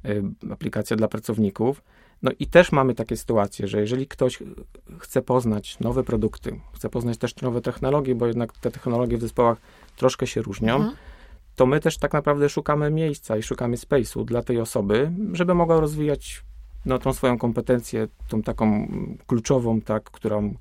y, 0.04 0.22
aplikacje 0.52 0.96
dla 0.96 1.08
pracowników. 1.08 1.82
No 2.22 2.30
i 2.38 2.46
też 2.46 2.72
mamy 2.72 2.94
takie 2.94 3.16
sytuacje, 3.16 3.68
że 3.68 3.80
jeżeli 3.80 4.06
ktoś 4.06 4.38
chce 4.98 5.22
poznać 5.22 5.80
nowe 5.80 6.04
produkty, 6.04 6.60
chce 6.74 6.90
poznać 6.90 7.18
też 7.18 7.36
nowe 7.36 7.60
technologie, 7.60 8.14
bo 8.14 8.26
jednak 8.26 8.52
te 8.52 8.70
technologie 8.70 9.18
w 9.18 9.20
zespołach 9.20 9.58
troszkę 9.96 10.26
się 10.26 10.42
różnią, 10.42 10.76
mhm. 10.76 10.94
to 11.56 11.66
my 11.66 11.80
też 11.80 11.98
tak 11.98 12.12
naprawdę 12.12 12.48
szukamy 12.48 12.90
miejsca 12.90 13.36
i 13.36 13.42
szukamy 13.42 13.76
space'u 13.76 14.24
dla 14.24 14.42
tej 14.42 14.60
osoby, 14.60 15.10
żeby 15.32 15.54
mogła 15.54 15.80
rozwijać 15.80 16.42
no, 16.86 16.98
tą 16.98 17.12
swoją 17.12 17.38
kompetencję, 17.38 18.08
tą 18.28 18.42
taką 18.42 18.88
kluczową, 19.26 19.80
tak, 19.80 20.04
którą 20.04 20.54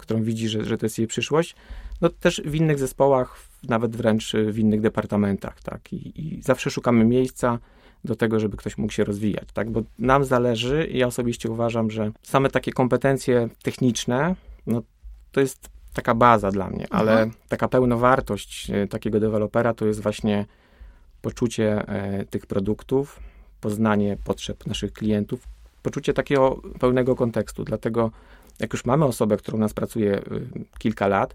którą 0.00 0.22
widzi, 0.22 0.48
że, 0.48 0.64
że 0.64 0.78
to 0.78 0.86
jest 0.86 0.98
jej 0.98 1.06
przyszłość, 1.06 1.56
no 2.00 2.08
też 2.08 2.42
w 2.44 2.54
innych 2.54 2.78
zespołach, 2.78 3.36
nawet 3.68 3.96
wręcz 3.96 4.32
w 4.50 4.58
innych 4.58 4.80
departamentach, 4.80 5.62
tak, 5.62 5.92
i, 5.92 6.20
i 6.20 6.42
zawsze 6.42 6.70
szukamy 6.70 7.04
miejsca 7.04 7.58
do 8.04 8.16
tego, 8.16 8.40
żeby 8.40 8.56
ktoś 8.56 8.78
mógł 8.78 8.92
się 8.92 9.04
rozwijać, 9.04 9.48
tak, 9.54 9.70
bo 9.70 9.82
nam 9.98 10.24
zależy 10.24 10.86
i 10.86 10.98
ja 10.98 11.06
osobiście 11.06 11.50
uważam, 11.50 11.90
że 11.90 12.12
same 12.22 12.50
takie 12.50 12.72
kompetencje 12.72 13.48
techniczne, 13.62 14.34
no 14.66 14.82
to 15.32 15.40
jest 15.40 15.68
taka 15.94 16.14
baza 16.14 16.50
dla 16.50 16.70
mnie, 16.70 16.86
ale 16.90 17.12
mhm. 17.12 17.32
taka 17.48 17.68
pełnowartość 17.68 18.70
e, 18.70 18.86
takiego 18.86 19.20
dewelopera 19.20 19.74
to 19.74 19.86
jest 19.86 20.00
właśnie 20.00 20.46
poczucie 21.22 21.88
e, 21.88 22.24
tych 22.24 22.46
produktów, 22.46 23.20
poznanie 23.60 24.16
potrzeb 24.24 24.66
naszych 24.66 24.92
klientów, 24.92 25.40
poczucie 25.82 26.12
takiego 26.14 26.60
pełnego 26.80 27.16
kontekstu. 27.16 27.64
Dlatego 27.64 28.10
jak 28.60 28.72
już 28.72 28.84
mamy 28.84 29.04
osobę, 29.04 29.36
która 29.36 29.56
u 29.56 29.60
nas 29.60 29.74
pracuje 29.74 30.18
y, 30.18 30.22
kilka 30.78 31.08
lat, 31.08 31.34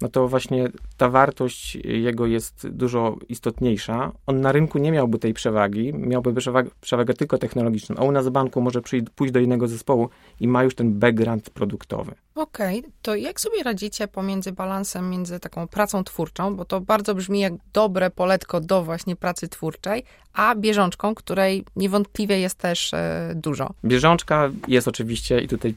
no 0.00 0.08
to 0.08 0.28
właśnie 0.28 0.68
ta 0.96 1.08
wartość 1.08 1.74
jego 1.84 2.26
jest 2.26 2.68
dużo 2.68 3.16
istotniejsza. 3.28 4.12
On 4.26 4.40
na 4.40 4.52
rynku 4.52 4.78
nie 4.78 4.92
miałby 4.92 5.18
tej 5.18 5.34
przewagi, 5.34 5.92
miałby 5.94 6.34
przewagę, 6.34 6.70
przewagę 6.80 7.14
tylko 7.14 7.38
technologiczną, 7.38 7.96
a 7.98 8.04
u 8.04 8.12
nas 8.12 8.26
w 8.26 8.30
banku 8.30 8.60
może 8.60 8.82
przyjść, 8.82 9.06
pójść 9.14 9.34
do 9.34 9.40
innego 9.40 9.68
zespołu 9.68 10.08
i 10.40 10.48
ma 10.48 10.64
już 10.64 10.74
ten 10.74 10.98
background 10.98 11.50
produktowy. 11.50 12.14
Okej, 12.34 12.78
okay. 12.78 12.90
to 13.02 13.14
jak 13.14 13.40
sobie 13.40 13.62
radzicie 13.62 14.08
pomiędzy 14.08 14.52
balansem 14.52 15.10
między 15.10 15.40
taką 15.40 15.68
pracą 15.68 16.04
twórczą, 16.04 16.56
bo 16.56 16.64
to 16.64 16.80
bardzo 16.80 17.14
brzmi 17.14 17.40
jak 17.40 17.52
dobre 17.72 18.10
poletko 18.10 18.60
do 18.60 18.84
właśnie 18.84 19.16
pracy 19.16 19.48
twórczej, 19.48 20.04
a 20.32 20.54
bieżączką, 20.54 21.14
której 21.14 21.64
niewątpliwie 21.76 22.40
jest 22.40 22.58
też 22.58 22.94
e, 22.94 23.32
dużo? 23.34 23.70
Bieżączka 23.84 24.50
jest 24.68 24.88
oczywiście 24.88 25.40
i 25.40 25.48
tutaj 25.48 25.74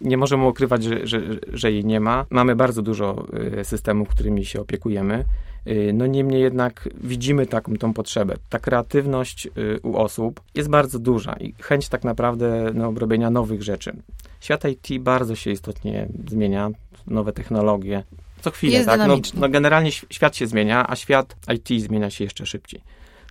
nie 0.00 0.16
możemy 0.16 0.46
ukrywać, 0.46 0.84
że, 0.84 1.06
że, 1.06 1.20
że 1.52 1.72
jej 1.72 1.84
nie 1.84 2.00
ma. 2.00 2.26
Mamy 2.30 2.56
bardzo 2.56 2.82
dużo 2.82 3.26
y, 3.60 3.64
systemów, 3.64 4.08
którymi 4.08 4.44
się 4.44 4.60
opiekujemy. 4.60 5.24
Y, 5.66 5.90
no 5.94 6.06
niemniej 6.06 6.42
jednak 6.42 6.88
widzimy 7.00 7.46
taką 7.46 7.76
tą 7.76 7.92
potrzebę. 7.92 8.36
Ta 8.48 8.58
kreatywność 8.58 9.46
y, 9.46 9.80
u 9.82 9.96
osób 9.96 10.40
jest 10.54 10.68
bardzo 10.68 10.98
duża 10.98 11.32
i 11.32 11.54
chęć 11.60 11.88
tak 11.88 12.04
naprawdę 12.04 12.70
no, 12.74 12.92
robienia 12.96 13.30
nowych 13.30 13.62
rzeczy. 13.62 13.96
Świat 14.40 14.64
IT 14.64 15.02
bardzo 15.02 15.34
się 15.34 15.50
istotnie 15.50 16.08
zmienia, 16.28 16.70
nowe 17.06 17.32
technologie. 17.32 18.04
Co 18.40 18.50
chwilę, 18.50 18.72
jest 18.72 18.86
tak? 18.86 19.00
No, 19.08 19.16
no, 19.34 19.48
generalnie 19.48 19.92
świat 19.92 20.36
się 20.36 20.46
zmienia, 20.46 20.90
a 20.90 20.96
świat 20.96 21.36
IT 21.54 21.82
zmienia 21.82 22.10
się 22.10 22.24
jeszcze 22.24 22.46
szybciej. 22.46 22.80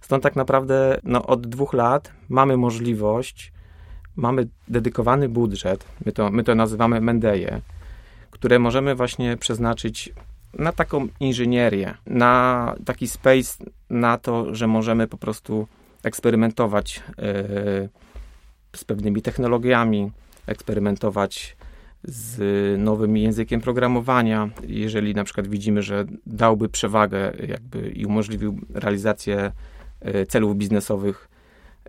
Stąd 0.01 0.23
tak 0.23 0.35
naprawdę 0.35 0.99
no, 1.03 1.25
od 1.25 1.47
dwóch 1.47 1.73
lat 1.73 2.11
mamy 2.29 2.57
możliwość 2.57 3.51
mamy 4.15 4.47
dedykowany 4.67 5.29
budżet, 5.29 5.85
my 6.05 6.11
to, 6.11 6.29
my 6.31 6.43
to 6.43 6.55
nazywamy 6.55 7.01
Mendeje, 7.01 7.61
które 8.31 8.59
możemy 8.59 8.95
właśnie 8.95 9.37
przeznaczyć 9.37 10.13
na 10.53 10.71
taką 10.71 11.07
inżynierię, 11.19 11.93
na 12.07 12.75
taki 12.85 13.07
space, 13.07 13.65
na 13.89 14.17
to, 14.17 14.55
że 14.55 14.67
możemy 14.67 15.07
po 15.07 15.17
prostu 15.17 15.67
eksperymentować 16.03 17.03
yy, 17.17 17.89
z 18.75 18.83
pewnymi 18.83 19.21
technologiami, 19.21 20.11
eksperymentować 20.47 21.57
z 22.03 22.39
nowym 22.81 23.17
językiem 23.17 23.61
programowania, 23.61 24.49
jeżeli 24.67 25.15
na 25.15 25.23
przykład 25.23 25.47
widzimy, 25.47 25.81
że 25.81 26.05
dałby 26.25 26.69
przewagę 26.69 27.33
jakby 27.47 27.89
i 27.89 28.05
umożliwił 28.05 28.59
realizację 28.73 29.51
yy, 30.01 30.25
celów 30.25 30.57
biznesowych 30.57 31.29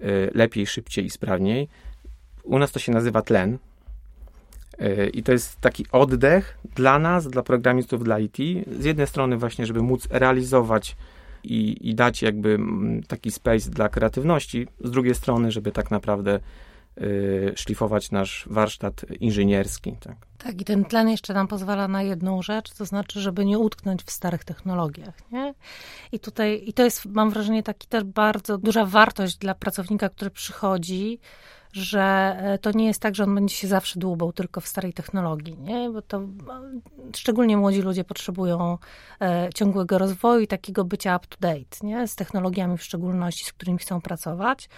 yy, 0.00 0.30
lepiej, 0.34 0.66
szybciej 0.66 1.04
i 1.04 1.10
sprawniej, 1.10 1.68
u 2.46 2.58
nas 2.58 2.72
to 2.72 2.78
się 2.78 2.92
nazywa 2.92 3.22
tlen. 3.22 3.58
Y, 4.80 5.10
I 5.14 5.22
to 5.22 5.32
jest 5.32 5.60
taki 5.60 5.86
oddech 5.92 6.58
dla 6.74 6.98
nas, 6.98 7.28
dla 7.28 7.42
programistów, 7.42 8.04
dla 8.04 8.18
IT. 8.18 8.36
Z 8.80 8.84
jednej 8.84 9.06
strony 9.06 9.36
właśnie, 9.36 9.66
żeby 9.66 9.82
móc 9.82 10.08
realizować 10.10 10.96
i, 11.44 11.88
i 11.90 11.94
dać 11.94 12.22
jakby 12.22 12.54
mm, 12.54 13.02
taki 13.02 13.30
space 13.30 13.70
dla 13.70 13.88
kreatywności, 13.88 14.68
z 14.84 14.90
drugiej 14.90 15.14
strony, 15.14 15.52
żeby 15.52 15.72
tak 15.72 15.90
naprawdę 15.90 16.40
y, 17.00 17.52
szlifować 17.56 18.10
nasz 18.10 18.46
warsztat 18.50 19.04
inżynierski. 19.20 19.96
Tak. 20.00 20.16
tak, 20.38 20.60
i 20.60 20.64
ten 20.64 20.84
tlen 20.84 21.08
jeszcze 21.08 21.34
nam 21.34 21.48
pozwala 21.48 21.88
na 21.88 22.02
jedną 22.02 22.42
rzecz, 22.42 22.72
to 22.72 22.84
znaczy, 22.84 23.20
żeby 23.20 23.44
nie 23.44 23.58
utknąć 23.58 24.02
w 24.02 24.10
starych 24.10 24.44
technologiach. 24.44 25.14
Nie? 25.32 25.54
I 26.12 26.20
tutaj, 26.20 26.62
i 26.66 26.72
to 26.72 26.84
jest, 26.84 27.06
mam 27.06 27.30
wrażenie, 27.30 27.62
taki 27.62 27.88
też 27.88 28.04
bardzo 28.04 28.58
duża 28.58 28.84
wartość 28.84 29.36
dla 29.36 29.54
pracownika, 29.54 30.08
który 30.08 30.30
przychodzi, 30.30 31.18
że 31.76 32.36
e, 32.38 32.58
to 32.58 32.70
nie 32.72 32.86
jest 32.86 33.00
tak, 33.00 33.14
że 33.14 33.24
on 33.24 33.34
będzie 33.34 33.54
się 33.54 33.68
zawsze 33.68 34.00
dłubał 34.00 34.32
tylko 34.32 34.60
w 34.60 34.68
starej 34.68 34.92
technologii, 34.92 35.58
nie? 35.58 35.90
bo 35.90 36.02
to 36.02 36.22
szczególnie 37.16 37.56
młodzi 37.56 37.82
ludzie 37.82 38.04
potrzebują 38.04 38.78
e, 39.20 39.48
ciągłego 39.54 39.98
rozwoju 39.98 40.40
i 40.40 40.46
takiego 40.46 40.84
bycia 40.84 41.16
up 41.16 41.26
to 41.28 41.36
date, 41.40 41.86
nie? 41.86 42.08
z 42.08 42.14
technologiami 42.14 42.78
w 42.78 42.82
szczególności, 42.82 43.44
z 43.44 43.52
którymi 43.52 43.78
chcą 43.78 44.00
pracować. 44.00 44.68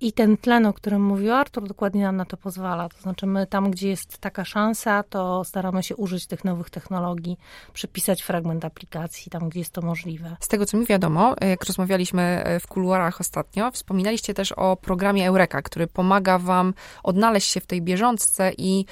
I 0.00 0.12
ten 0.12 0.36
tlen, 0.36 0.66
o 0.66 0.72
którym 0.72 1.02
mówił 1.04 1.32
Artur, 1.32 1.68
dokładnie 1.68 2.02
nam 2.02 2.16
na 2.16 2.24
to 2.24 2.36
pozwala. 2.36 2.88
To 2.88 3.00
znaczy, 3.00 3.26
my 3.26 3.46
tam, 3.46 3.70
gdzie 3.70 3.88
jest 3.88 4.18
taka 4.18 4.44
szansa, 4.44 5.02
to 5.02 5.44
staramy 5.44 5.82
się 5.82 5.96
użyć 5.96 6.26
tych 6.26 6.44
nowych 6.44 6.70
technologii, 6.70 7.38
przepisać 7.72 8.22
fragment 8.22 8.64
aplikacji 8.64 9.30
tam, 9.30 9.48
gdzie 9.48 9.60
jest 9.60 9.72
to 9.72 9.82
możliwe. 9.82 10.36
Z 10.40 10.48
tego, 10.48 10.66
co 10.66 10.76
mi 10.76 10.86
wiadomo, 10.86 11.34
jak 11.40 11.64
rozmawialiśmy 11.64 12.22
e, 12.22 12.60
w 12.60 12.66
kuluarach 12.66 13.20
ostatnio, 13.20 13.70
wspominaliście 13.70 14.34
też 14.34 14.52
o 14.52 14.76
programie 14.76 15.28
Eureka, 15.28 15.62
który 15.62 15.86
pomaga 15.86 16.35
Wam 16.38 16.74
odnaleźć 17.02 17.52
się 17.52 17.60
w 17.60 17.66
tej 17.66 17.82
bieżączce 17.82 18.52
i 18.58 18.84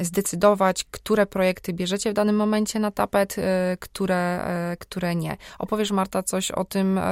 zdecydować, 0.00 0.84
które 0.90 1.26
projekty 1.26 1.72
bierzecie 1.72 2.10
w 2.10 2.14
danym 2.14 2.36
momencie 2.36 2.78
na 2.78 2.90
tapet, 2.90 3.38
y, 3.38 3.42
które, 3.80 4.44
y, 4.72 4.76
które 4.76 5.14
nie. 5.14 5.36
Opowiesz, 5.58 5.90
Marta, 5.90 6.22
coś 6.22 6.50
o 6.50 6.64
tym 6.64 6.98
y, 6.98 7.02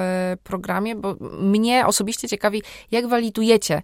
programie, 0.45 0.97
bo 0.97 1.17
mnie 1.41 1.87
osobiście 1.87 2.29
ciekawi, 2.29 2.63
jak 2.91 3.07
walidujecie 3.07 3.83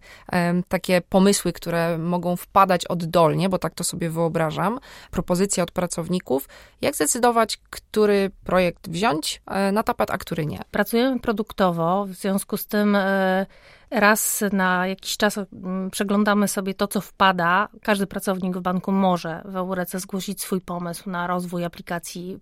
takie 0.68 1.00
pomysły, 1.00 1.52
które 1.52 1.98
mogą 1.98 2.36
wpadać 2.36 2.86
oddolnie, 2.86 3.48
bo 3.48 3.58
tak 3.58 3.74
to 3.74 3.84
sobie 3.84 4.10
wyobrażam, 4.10 4.78
propozycje 5.10 5.62
od 5.62 5.70
pracowników, 5.70 6.48
jak 6.80 6.94
zdecydować, 6.94 7.58
który 7.70 8.30
projekt 8.44 8.88
wziąć 8.88 9.42
e, 9.46 9.72
na 9.72 9.82
tapet, 9.82 10.10
a 10.10 10.18
który 10.18 10.46
nie? 10.46 10.60
Pracujemy 10.70 11.20
produktowo, 11.20 12.06
w 12.06 12.14
związku 12.14 12.56
z 12.56 12.66
tym 12.66 12.96
e, 12.96 13.46
raz 13.92 14.44
na 14.52 14.86
jakiś 14.86 15.16
czas 15.16 15.38
mm, 15.38 15.90
przeglądamy 15.90 16.48
sobie 16.48 16.74
to, 16.74 16.88
co 16.88 17.00
wpada. 17.00 17.68
Każdy 17.82 18.06
pracownik 18.06 18.56
w 18.56 18.60
banku 18.60 18.92
może 18.92 19.42
w 19.44 19.56
Eurece 19.56 20.00
zgłosić 20.00 20.42
swój 20.42 20.60
pomysł 20.60 21.10
na 21.10 21.26
rozwój 21.26 21.64
aplikacji 21.64 22.38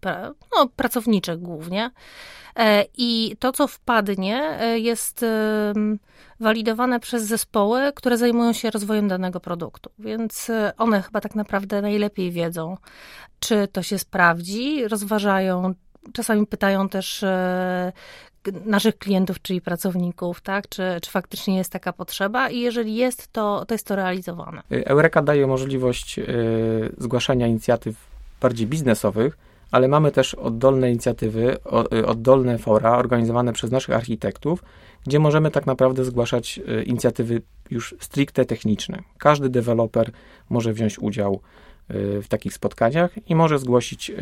no, 0.56 0.68
pracowniczych 0.76 1.38
głównie. 1.38 1.90
E, 2.56 2.84
I 2.96 3.36
to, 3.38 3.52
co 3.52 3.66
wpadnie, 3.66 4.58
e, 4.60 4.78
jest 4.78 5.24
walidowane 6.40 7.00
przez 7.00 7.24
zespoły, 7.24 7.92
które 7.94 8.16
zajmują 8.16 8.52
się 8.52 8.70
rozwojem 8.70 9.08
danego 9.08 9.40
produktu. 9.40 9.90
Więc 9.98 10.50
e, 10.50 10.72
one 10.76 11.02
chyba 11.02 11.20
tak 11.20 11.34
naprawdę 11.34 11.82
najlepiej 11.82 12.30
wiedzą, 12.30 12.76
czy 13.40 13.68
to 13.68 13.82
się 13.82 13.98
sprawdzi, 13.98 14.88
rozważają, 14.88 15.74
czasami 16.12 16.46
pytają 16.46 16.88
też 16.88 17.24
naszych 18.64 18.98
klientów, 18.98 19.42
czyli 19.42 19.60
pracowników, 19.60 20.40
tak? 20.40 20.68
Czy, 20.68 20.82
czy 21.02 21.10
faktycznie 21.10 21.56
jest 21.56 21.72
taka 21.72 21.92
potrzeba 21.92 22.50
i 22.50 22.60
jeżeli 22.60 22.96
jest, 22.96 23.32
to, 23.32 23.64
to 23.68 23.74
jest 23.74 23.86
to 23.86 23.96
realizowane. 23.96 24.62
Eureka 24.70 25.22
daje 25.22 25.46
możliwość 25.46 26.18
y, 26.18 26.24
zgłaszania 26.98 27.46
inicjatyw 27.46 27.96
bardziej 28.40 28.66
biznesowych, 28.66 29.38
ale 29.70 29.88
mamy 29.88 30.12
też 30.12 30.34
oddolne 30.34 30.90
inicjatywy, 30.90 31.56
y, 31.92 32.06
oddolne 32.06 32.58
fora 32.58 32.96
organizowane 32.96 33.52
przez 33.52 33.70
naszych 33.70 33.94
architektów, 33.94 34.62
gdzie 35.06 35.18
możemy 35.18 35.50
tak 35.50 35.66
naprawdę 35.66 36.04
zgłaszać 36.04 36.60
y, 36.80 36.82
inicjatywy 36.82 37.42
już 37.70 37.94
stricte 38.00 38.44
techniczne. 38.44 39.02
Każdy 39.18 39.48
deweloper 39.48 40.10
może 40.50 40.72
wziąć 40.72 40.98
udział 40.98 41.40
w 42.22 42.28
takich 42.28 42.54
spotkaniach 42.54 43.10
i 43.26 43.34
może 43.34 43.58
zgłosić 43.58 44.12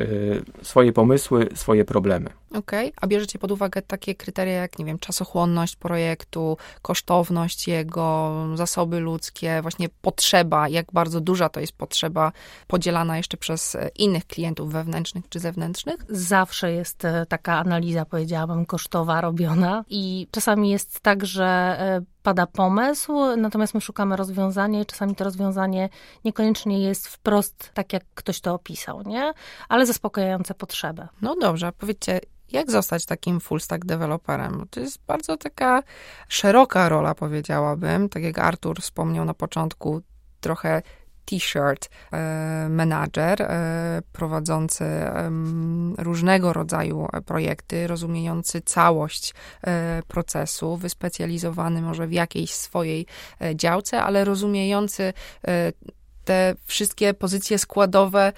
swoje 0.62 0.92
pomysły, 0.92 1.48
swoje 1.54 1.85
problemy. 1.85 2.31
Okej, 2.50 2.88
okay. 2.88 2.92
a 3.00 3.07
bierzecie 3.07 3.38
pod 3.38 3.52
uwagę 3.52 3.83
takie 3.83 4.14
kryteria 4.14 4.52
jak, 4.52 4.78
nie 4.78 4.85
wiem, 4.85 4.98
czasochłonność 4.98 5.76
projektu, 5.76 6.57
kosztowność 6.83 7.68
jego, 7.68 8.35
zasoby 8.54 9.00
ludzkie, 9.00 9.62
właśnie 9.62 9.88
potrzeba, 10.02 10.68
jak 10.68 10.87
bardzo 10.92 11.20
duża 11.20 11.48
to 11.48 11.61
jest 11.61 11.72
potrzeba 11.72 12.33
podzielana 12.66 13.16
jeszcze 13.16 13.37
przez 13.37 13.76
innych 13.98 14.26
klientów 14.26 14.72
wewnętrznych 14.72 15.28
czy 15.28 15.40
zewnętrznych? 15.40 15.96
Zawsze 16.09 16.72
jest 16.72 17.04
e, 17.04 17.26
taka 17.26 17.59
analiza, 17.59 18.04
powiedziałabym, 18.04 18.66
kosztowa 18.66 19.20
robiona 19.20 19.85
i 19.88 20.26
czasami 20.31 20.70
jest 20.70 21.00
tak, 21.00 21.26
że 21.26 21.44
e, 21.44 22.00
pada 22.29 22.47
pomysł, 22.47 23.37
natomiast 23.37 23.75
my 23.75 23.81
szukamy 23.81 24.17
rozwiązania 24.17 24.81
i 24.81 24.87
czasami 24.87 25.14
to 25.14 25.25
rozwiązanie 25.25 25.88
niekoniecznie 26.25 26.83
jest 26.83 27.09
wprost 27.09 27.71
tak, 27.75 27.93
jak 27.93 28.03
ktoś 28.14 28.41
to 28.41 28.55
opisał, 28.55 29.03
nie? 29.03 29.33
Ale 29.69 29.87
zaspokajające 29.87 30.55
potrzebę. 30.55 31.09
No 31.23 31.37
dobrze, 31.41 31.73
powiedzcie, 31.73 32.21
jak 32.53 32.71
zostać 32.71 33.07
takim 33.07 33.41
full 33.41 33.61
stack 33.61 33.85
deweloperem? 33.85 34.67
To 34.71 34.81
jest 34.81 35.01
bardzo 35.07 35.37
taka 35.37 35.83
szeroka 36.29 36.88
rola, 36.88 37.14
powiedziałabym. 37.14 38.09
Tak 38.09 38.23
jak 38.23 38.38
Artur 38.38 38.81
wspomniał 38.81 39.25
na 39.25 39.35
początku, 39.35 40.01
trochę 40.41 40.83
t-shirt 41.29 41.88
e, 42.12 42.69
menadżer 42.69 43.43
e, 43.43 44.03
prowadzący 44.12 44.85
różnego 45.99 46.53
rodzaju 46.53 47.09
projekty, 47.27 47.87
rozumiejący 47.87 48.61
całość 48.61 49.35
e, 49.62 50.03
procesu, 50.09 50.77
wyspecjalizowany 50.77 51.83
może 51.83 52.07
w 52.07 52.12
jakiejś 52.12 52.55
swojej 52.55 53.07
działce, 53.55 54.03
ale 54.03 54.25
rozumiejący 54.25 55.12
te 56.25 56.55
wszystkie 56.64 57.14
pozycje 57.14 57.59
składowe 57.59 58.33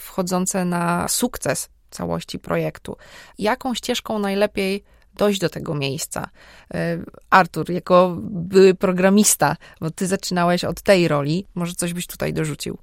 wchodzące 0.00 0.64
na 0.64 1.08
sukces 1.08 1.68
całości 1.90 2.38
projektu. 2.38 2.96
Jaką 3.38 3.74
ścieżką 3.74 4.18
najlepiej 4.18 4.84
dojść 5.16 5.40
do 5.40 5.48
tego 5.48 5.74
miejsca? 5.74 6.28
E, 6.74 6.98
Artur, 7.30 7.70
jako 7.70 8.16
były 8.20 8.74
programista, 8.74 9.56
bo 9.80 9.90
ty 9.90 10.06
zaczynałeś 10.06 10.64
od 10.64 10.82
tej 10.82 11.08
roli, 11.08 11.46
może 11.54 11.74
coś 11.74 11.92
byś 11.92 12.06
tutaj 12.06 12.32
dorzucił? 12.32 12.78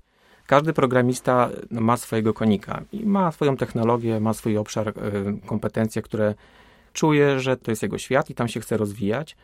Każdy 0.47 0.73
programista 0.73 1.49
no, 1.71 1.81
ma 1.81 1.97
swojego 1.97 2.33
konika 2.33 2.83
i 2.91 3.05
ma 3.05 3.31
swoją 3.31 3.57
technologię, 3.57 4.19
ma 4.19 4.33
swój 4.33 4.57
obszar, 4.57 4.87
y, 4.89 4.93
kompetencje, 5.45 6.01
które 6.01 6.35
czuje, 6.93 7.39
że 7.39 7.57
to 7.57 7.71
jest 7.71 7.83
jego 7.83 7.97
świat 7.97 8.29
i 8.29 8.35
tam 8.35 8.47
się 8.47 8.59
chce 8.59 8.77
rozwijać. 8.77 9.35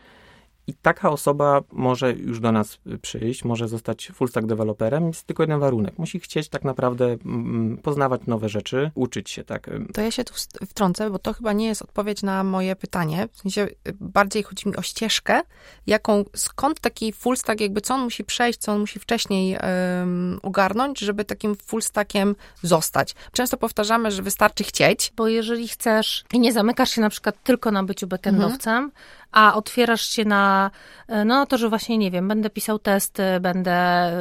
I 0.67 0.73
taka 0.73 1.10
osoba 1.10 1.62
może 1.71 2.13
już 2.13 2.39
do 2.39 2.51
nas 2.51 2.80
przyjść, 3.01 3.43
może 3.43 3.67
zostać 3.67 4.12
full 4.13 4.27
stack 4.27 4.47
deweloperem. 4.47 5.08
Jest 5.08 5.23
tylko 5.23 5.43
jeden 5.43 5.60
warunek. 5.60 5.97
Musi 5.97 6.19
chcieć 6.19 6.49
tak 6.49 6.63
naprawdę 6.63 7.06
mm, 7.06 7.77
poznawać 7.77 8.21
nowe 8.27 8.49
rzeczy, 8.49 8.91
uczyć 8.95 9.30
się, 9.30 9.43
tak. 9.43 9.69
To 9.93 10.01
ja 10.01 10.12
się 10.12 10.23
tu 10.23 10.34
wtrącę, 10.65 11.10
bo 11.10 11.19
to 11.19 11.34
chyba 11.34 11.53
nie 11.53 11.67
jest 11.67 11.82
odpowiedź 11.82 12.23
na 12.23 12.43
moje 12.43 12.75
pytanie. 12.75 13.27
W 13.32 13.38
sensie 13.38 13.62
y, 13.62 13.77
bardziej 13.99 14.43
chodzi 14.43 14.69
mi 14.69 14.75
o 14.75 14.82
ścieżkę, 14.82 15.41
jaką, 15.88 16.25
skąd 16.36 16.80
taki 16.80 17.13
full 17.13 17.38
stack, 17.38 17.62
jakby 17.62 17.82
co 17.82 17.93
on 17.93 18.01
musi 18.01 18.23
przejść, 18.23 18.60
co 18.60 18.71
on 18.71 18.80
musi 18.80 18.99
wcześniej 18.99 19.58
um, 19.58 20.39
ogarnąć, 20.43 20.99
żeby 20.99 21.25
takim 21.25 21.56
full 21.56 21.82
stackiem 21.82 22.36
zostać. 22.62 23.15
Często 23.32 23.58
powtarzamy, 23.58 24.12
że 24.12 24.21
wystarczy 24.21 24.63
chcieć. 24.63 25.13
Bo 25.15 25.27
jeżeli 25.27 25.67
chcesz 25.67 26.25
i 26.34 26.39
nie 26.39 26.53
zamykasz 26.53 26.89
się 26.89 27.01
na 27.01 27.10
przykład 27.10 27.43
tylko 27.43 27.71
na 27.71 27.84
byciu 27.84 28.08
backendowcem, 28.08 28.75
mhm 28.75 28.91
a 29.31 29.55
otwierasz 29.55 30.01
się 30.01 30.25
na, 30.25 30.71
e, 31.07 31.25
no 31.25 31.45
to, 31.45 31.57
że 31.57 31.69
właśnie, 31.69 31.97
nie 31.97 32.11
wiem, 32.11 32.27
będę 32.27 32.49
pisał 32.49 32.79
testy, 32.79 33.23
będę 33.41 33.71
e, 33.71 34.15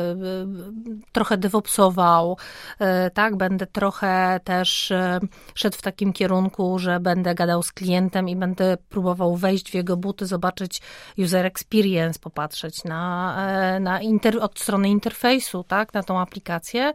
trochę 1.13 1.37
DevOpsował, 1.37 2.37
e, 2.79 3.11
tak, 3.11 3.37
będę 3.37 3.67
trochę 3.67 4.41
też 4.45 4.93
szedł 5.55 5.77
w 5.77 5.83
takim 5.83 6.13
kierunku, 6.13 6.79
że 6.79 7.01
będę 7.01 7.35
gadał 7.35 7.63
z 7.63 7.73
klientem 7.73 8.29
i 8.29 8.37
będę 8.37 8.77
próbował 8.89 9.37
wejść 9.37 9.71
w 9.71 9.75
jego 9.75 9.97
buty, 9.97 10.27
zobaczyć 10.27 10.83
user 11.19 11.47
experience, 11.47 12.19
popatrzeć 12.19 12.85
na, 12.85 13.37
na 13.81 14.01
inter, 14.01 14.39
od 14.41 14.59
strony 14.59 14.89
interfejsu, 14.89 15.65
tak, 15.65 15.95
na 15.95 16.03
tą 16.03 16.21
aplikację, 16.21 16.93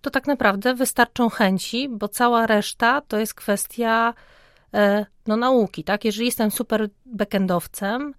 to 0.00 0.10
tak 0.10 0.26
naprawdę 0.26 0.74
wystarczą 0.74 1.28
chęci, 1.28 1.88
bo 1.88 2.08
cała 2.08 2.46
reszta 2.46 3.00
to 3.00 3.18
jest 3.18 3.34
kwestia 3.34 4.14
no, 5.26 5.36
nauki, 5.36 5.84
tak? 5.84 6.04
Jeżeli 6.04 6.26
jestem 6.26 6.50
super 6.50 6.88
backendowcem, 7.06 8.14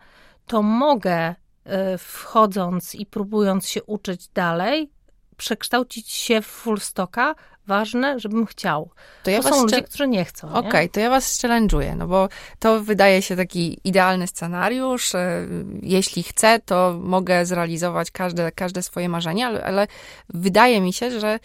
to 0.47 0.61
mogę 0.61 1.35
e, 1.65 1.97
wchodząc 1.97 2.95
i 2.95 3.05
próbując 3.05 3.67
się 3.67 3.83
uczyć 3.83 4.27
dalej, 4.27 4.91
przekształcić 5.37 6.11
się 6.11 6.41
w 6.41 6.45
full 6.45 6.79
stocka, 6.79 7.35
ważne, 7.67 8.19
żebym 8.19 8.45
chciał. 8.45 8.89
To, 9.23 9.31
ja 9.31 9.41
to 9.41 9.49
są 9.49 9.61
ludzie, 9.61 9.81
którzy 9.81 10.07
nie 10.07 10.25
chcą. 10.25 10.49
Okej, 10.49 10.69
okay, 10.69 10.89
to 10.89 10.99
ja 10.99 11.09
was 11.09 11.39
challenge'uję, 11.39 11.95
no 11.95 12.07
bo 12.07 12.29
to 12.59 12.83
wydaje 12.83 13.21
się 13.21 13.35
taki 13.35 13.79
idealny 13.83 14.27
scenariusz. 14.27 15.15
E, 15.15 15.47
jeśli 15.81 16.23
chcę, 16.23 16.59
to 16.59 16.99
mogę 17.01 17.45
zrealizować 17.45 18.11
każde, 18.11 18.51
każde 18.51 18.81
swoje 18.81 19.09
marzenie, 19.09 19.47
ale, 19.47 19.63
ale 19.63 19.87
wydaje 20.29 20.81
mi 20.81 20.93
się, 20.93 21.19
że 21.19 21.39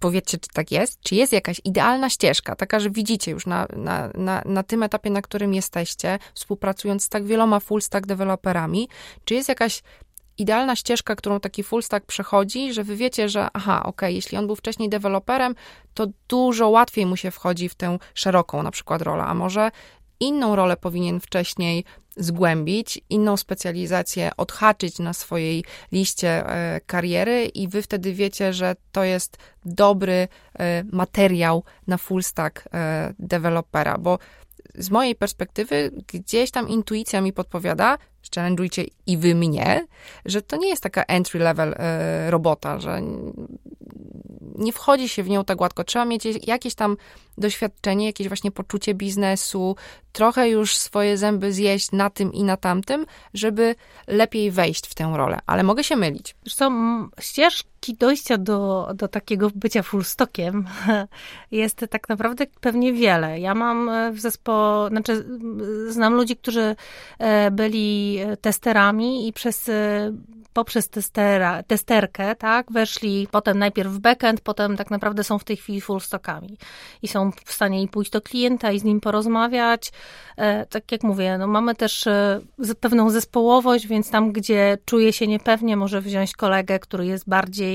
powiedzcie, 0.00 0.38
czy 0.38 0.48
tak 0.48 0.70
jest, 0.70 1.00
czy 1.00 1.14
jest 1.14 1.32
jakaś 1.32 1.60
idealna 1.64 2.10
ścieżka, 2.10 2.56
taka, 2.56 2.80
że 2.80 2.90
widzicie 2.90 3.30
już 3.30 3.46
na, 3.46 3.66
na, 3.76 4.10
na, 4.14 4.42
na 4.44 4.62
tym 4.62 4.82
etapie, 4.82 5.10
na 5.10 5.22
którym 5.22 5.54
jesteście, 5.54 6.18
współpracując 6.34 7.04
z 7.04 7.08
tak 7.08 7.24
wieloma 7.24 7.60
full 7.60 7.82
stack 7.82 8.06
deweloperami, 8.06 8.88
czy 9.24 9.34
jest 9.34 9.48
jakaś 9.48 9.82
idealna 10.38 10.76
ścieżka, 10.76 11.16
którą 11.16 11.40
taki 11.40 11.62
full 11.62 11.82
stack 11.82 12.06
przechodzi, 12.06 12.72
że 12.72 12.84
wy 12.84 12.96
wiecie, 12.96 13.28
że 13.28 13.48
aha, 13.52 13.82
ok, 13.82 14.02
jeśli 14.02 14.38
on 14.38 14.46
był 14.46 14.56
wcześniej 14.56 14.88
deweloperem, 14.88 15.54
to 15.94 16.06
dużo 16.28 16.68
łatwiej 16.68 17.06
mu 17.06 17.16
się 17.16 17.30
wchodzi 17.30 17.68
w 17.68 17.74
tę 17.74 17.98
szeroką 18.14 18.62
na 18.62 18.70
przykład 18.70 19.02
rolę, 19.02 19.24
a 19.24 19.34
może 19.34 19.70
inną 20.20 20.56
rolę 20.56 20.76
powinien 20.76 21.20
wcześniej 21.20 21.84
zgłębić, 22.20 23.00
inną 23.10 23.36
specjalizację 23.36 24.30
odhaczyć 24.36 24.98
na 24.98 25.12
swojej 25.12 25.64
liście 25.92 26.28
e, 26.28 26.80
kariery 26.86 27.44
i 27.44 27.68
wy 27.68 27.82
wtedy 27.82 28.12
wiecie, 28.12 28.52
że 28.52 28.76
to 28.92 29.04
jest 29.04 29.38
dobry 29.64 30.28
e, 30.58 30.84
materiał 30.92 31.64
na 31.86 31.98
full 31.98 32.22
stack 32.22 32.68
e, 32.72 33.14
dewelopera, 33.18 33.98
bo 33.98 34.18
z 34.74 34.90
mojej 34.90 35.14
perspektywy 35.14 35.90
gdzieś 36.06 36.50
tam 36.50 36.68
intuicja 36.68 37.20
mi 37.20 37.32
podpowiada, 37.32 37.98
challenge'ujcie 38.36 38.86
i 39.06 39.18
wy 39.18 39.34
mnie, 39.34 39.86
że 40.24 40.42
to 40.42 40.56
nie 40.56 40.68
jest 40.68 40.82
taka 40.82 41.02
entry 41.02 41.40
level 41.40 41.74
robota, 42.28 42.80
że 42.80 43.02
nie 44.58 44.72
wchodzi 44.72 45.08
się 45.08 45.22
w 45.22 45.28
nią 45.28 45.44
tak 45.44 45.58
gładko. 45.58 45.84
Trzeba 45.84 46.04
mieć 46.04 46.24
jakieś 46.46 46.74
tam 46.74 46.96
doświadczenie, 47.38 48.06
jakieś 48.06 48.28
właśnie 48.28 48.50
poczucie 48.50 48.94
biznesu, 48.94 49.76
trochę 50.12 50.48
już 50.48 50.76
swoje 50.76 51.16
zęby 51.16 51.52
zjeść 51.52 51.92
na 51.92 52.10
tym 52.10 52.32
i 52.32 52.44
na 52.44 52.56
tamtym, 52.56 53.06
żeby 53.34 53.74
lepiej 54.06 54.50
wejść 54.50 54.86
w 54.86 54.94
tę 54.94 55.12
rolę. 55.16 55.38
Ale 55.46 55.62
mogę 55.62 55.84
się 55.84 55.96
mylić. 55.96 56.36
Zresztą 56.44 57.08
ścieżki 57.80 57.94
dojścia 57.94 58.38
do, 58.38 58.88
do 58.94 59.08
takiego 59.08 59.50
bycia 59.54 59.82
fullstockiem 59.82 60.66
jest 61.50 61.86
tak 61.90 62.08
naprawdę 62.08 62.46
pewnie 62.60 62.92
wiele. 62.92 63.40
Ja 63.40 63.54
mam 63.54 63.88
e, 63.88 64.12
w 64.12 64.20
zespole, 64.20 64.88
znaczy 64.88 65.24
znam 65.88 66.14
ludzi, 66.14 66.36
którzy 66.36 66.76
e, 67.18 67.50
byli 67.50 68.18
testerami 68.40 69.28
i 69.28 69.32
przez 69.32 69.68
e, 69.68 70.12
poprzez 70.52 70.88
testera, 70.88 71.62
testerkę, 71.62 72.36
tak, 72.36 72.72
weszli 72.72 73.28
potem 73.30 73.58
najpierw 73.58 73.92
w 73.92 73.98
backend, 73.98 74.40
potem 74.40 74.76
tak 74.76 74.90
naprawdę 74.90 75.24
są 75.24 75.38
w 75.38 75.44
tej 75.44 75.56
chwili 75.56 75.80
full 75.80 76.00
stockami 76.00 76.56
i 77.02 77.08
są 77.08 77.30
w 77.44 77.52
stanie 77.52 77.82
i 77.82 77.88
pójść 77.88 78.10
do 78.10 78.20
klienta 78.20 78.72
i 78.72 78.78
z 78.78 78.84
nim 78.84 79.00
porozmawiać. 79.00 79.92
E, 80.36 80.66
tak 80.66 80.92
jak 80.92 81.02
mówię, 81.02 81.38
no 81.38 81.46
mamy 81.46 81.74
też 81.74 82.06
e, 82.06 82.40
pewną 82.80 83.10
zespołowość, 83.10 83.86
więc 83.86 84.10
tam, 84.10 84.32
gdzie 84.32 84.78
czuje 84.84 85.12
się 85.12 85.26
niepewnie, 85.26 85.76
może 85.76 86.00
wziąć 86.00 86.32
kolegę, 86.32 86.78
który 86.78 87.06
jest 87.06 87.28
bardziej, 87.28 87.69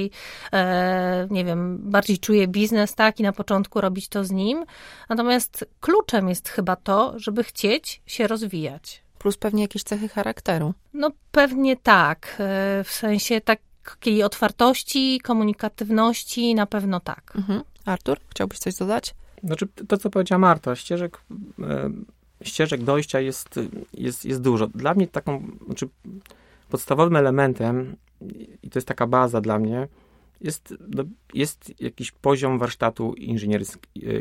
e, 0.53 1.27
nie 1.31 1.45
wiem, 1.45 1.77
bardziej 1.81 2.17
czuje 2.19 2.47
biznes, 2.47 2.95
tak, 2.95 3.19
i 3.19 3.23
na 3.23 3.31
początku 3.31 3.81
robić 3.81 4.07
to 4.07 4.23
z 4.23 4.31
nim. 4.31 4.65
Natomiast 5.09 5.65
kluczem 5.81 6.29
jest 6.29 6.49
chyba 6.49 6.75
to, 6.75 7.13
żeby 7.19 7.43
chcieć 7.43 8.01
się 8.05 8.27
rozwijać 8.27 9.05
plus 9.25 9.37
pewnie 9.37 9.61
jakieś 9.61 9.83
cechy 9.83 10.09
charakteru. 10.09 10.73
No 10.93 11.11
pewnie 11.31 11.77
tak, 11.77 12.35
e, 12.39 12.83
w 12.83 12.91
sensie 12.91 13.41
takiej 13.41 14.23
otwartości, 14.23 15.19
komunikatywności 15.23 16.55
na 16.55 16.65
pewno 16.65 16.99
tak. 16.99 17.33
Mhm. 17.35 17.63
Artur, 17.85 18.17
chciałbyś 18.29 18.59
coś 18.59 18.75
dodać? 18.75 19.15
Znaczy, 19.43 19.67
to 19.87 19.97
co 19.97 20.09
powiedziała 20.09 20.39
Marta, 20.39 20.75
ścieżek, 20.75 21.21
e, 21.59 21.89
ścieżek 22.41 22.83
dojścia 22.83 23.19
jest, 23.19 23.59
jest, 23.93 24.25
jest 24.25 24.41
dużo. 24.41 24.67
Dla 24.67 24.93
mnie 24.93 25.07
taką, 25.07 25.47
znaczy 25.65 25.87
podstawowym 26.69 27.15
elementem, 27.15 27.95
i 28.63 28.69
to 28.69 28.79
jest 28.79 28.87
taka 28.87 29.07
baza 29.07 29.41
dla 29.41 29.59
mnie, 29.59 29.87
jest, 30.41 30.73
no, 30.95 31.03
jest 31.33 31.81
jakiś 31.81 32.11
poziom 32.11 32.59
warsztatu 32.59 33.13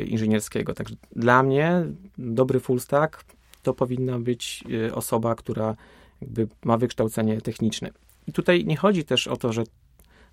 inżynierskiego. 0.07 0.73
Także 0.73 0.95
dla 1.15 1.43
mnie 1.43 1.85
dobry 2.17 2.59
full 2.59 2.79
stack 2.79 3.25
to 3.63 3.73
powinna 3.73 4.19
być 4.19 4.63
osoba, 4.93 5.35
która 5.35 5.75
ma 6.65 6.77
wykształcenie 6.77 7.41
techniczne. 7.41 7.89
I 8.27 8.33
tutaj 8.33 8.65
nie 8.65 8.77
chodzi 8.77 9.03
też 9.03 9.27
o 9.27 9.37
to, 9.37 9.53
że, 9.53 9.63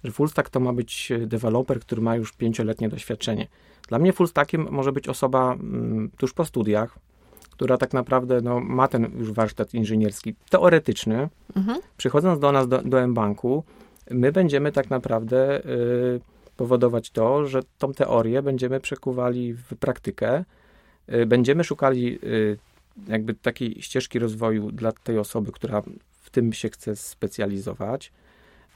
że 0.04 0.12
full 0.12 0.28
stack 0.28 0.50
to 0.50 0.61
ma 0.61 0.72
być 0.72 1.12
deweloper, 1.26 1.80
który 1.80 2.02
ma 2.02 2.16
już 2.16 2.32
pięcioletnie 2.32 2.88
doświadczenie. 2.88 3.46
Dla 3.88 3.98
mnie 3.98 4.12
full 4.12 4.28
stackiem 4.28 4.68
może 4.70 4.92
być 4.92 5.08
osoba 5.08 5.52
mm, 5.52 6.11
tuż 6.16 6.32
po 6.32 6.44
studiach, 6.44 6.98
która 7.62 7.79
tak 7.79 7.92
naprawdę 7.92 8.40
no, 8.40 8.61
ma 8.61 8.88
ten 8.88 9.11
już 9.18 9.33
warsztat 9.33 9.75
inżynierski 9.75 10.35
teoretyczny. 10.51 11.29
Mhm. 11.57 11.81
Przychodząc 11.96 12.40
do 12.40 12.53
nas 12.53 12.68
do, 12.68 12.83
do 12.83 13.01
M-Banku, 13.01 13.64
my 14.11 14.33
będziemy 14.33 14.72
tak 14.72 14.90
naprawdę 14.90 15.66
y, 15.66 16.20
powodować 16.57 17.11
to, 17.11 17.46
że 17.46 17.61
tą 17.79 17.92
teorię 17.92 18.42
będziemy 18.42 18.81
przekuwali 18.81 19.55
w 19.55 19.77
praktykę, 19.77 20.44
y, 21.14 21.27
będziemy 21.27 21.64
szukali 21.64 22.18
y, 22.25 22.59
jakby 23.09 23.35
takiej 23.35 23.83
ścieżki 23.83 24.18
rozwoju 24.18 24.72
dla 24.72 24.92
tej 24.92 25.18
osoby, 25.18 25.53
która 25.53 25.83
w 26.20 26.31
tym 26.31 26.53
się 26.53 26.68
chce 26.68 26.96
specjalizować. 26.96 28.12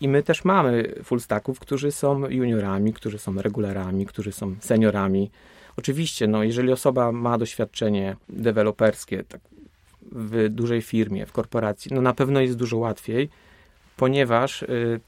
I 0.00 0.08
my 0.08 0.22
też 0.22 0.44
mamy 0.44 0.94
full 1.04 1.20
stacków, 1.20 1.60
którzy 1.60 1.92
są 1.92 2.28
juniorami, 2.28 2.92
którzy 2.92 3.18
są 3.18 3.34
regularami, 3.34 4.06
którzy 4.06 4.32
są 4.32 4.56
seniorami. 4.60 5.30
Oczywiście, 5.76 6.26
no, 6.26 6.42
jeżeli 6.42 6.72
osoba 6.72 7.12
ma 7.12 7.38
doświadczenie 7.38 8.16
deweloperskie 8.28 9.24
tak, 9.24 9.40
w 10.12 10.48
dużej 10.48 10.82
firmie, 10.82 11.26
w 11.26 11.32
korporacji, 11.32 11.90
no 11.94 12.00
na 12.00 12.14
pewno 12.14 12.40
jest 12.40 12.56
dużo 12.56 12.76
łatwiej, 12.76 13.28
ponieważ, 13.96 14.62
y, 14.62 15.00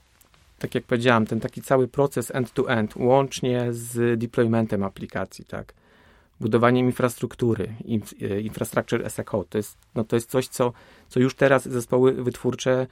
tak 0.59 0.75
jak 0.75 0.85
powiedziałem, 0.85 1.27
ten 1.27 1.41
taki 1.41 1.63
cały 1.63 1.89
proces 1.89 2.35
end-to-end, 2.35 2.97
łącznie 2.97 3.67
z 3.71 4.21
deploymentem 4.21 4.83
aplikacji, 4.83 5.45
tak, 5.45 5.75
budowaniem 6.41 6.87
infrastruktury, 6.87 7.75
y, 8.23 8.41
infrastructure 8.41 9.07
as 9.07 9.19
a 9.19 9.25
code, 9.25 9.49
to 9.51 9.59
jest, 9.59 9.77
no, 9.95 10.05
to 10.05 10.17
jest 10.17 10.31
coś, 10.31 10.49
co, 10.49 10.73
co 11.09 11.21
już 11.21 11.35
teraz 11.35 11.69
zespoły 11.69 12.13
wytwórcze 12.13 12.87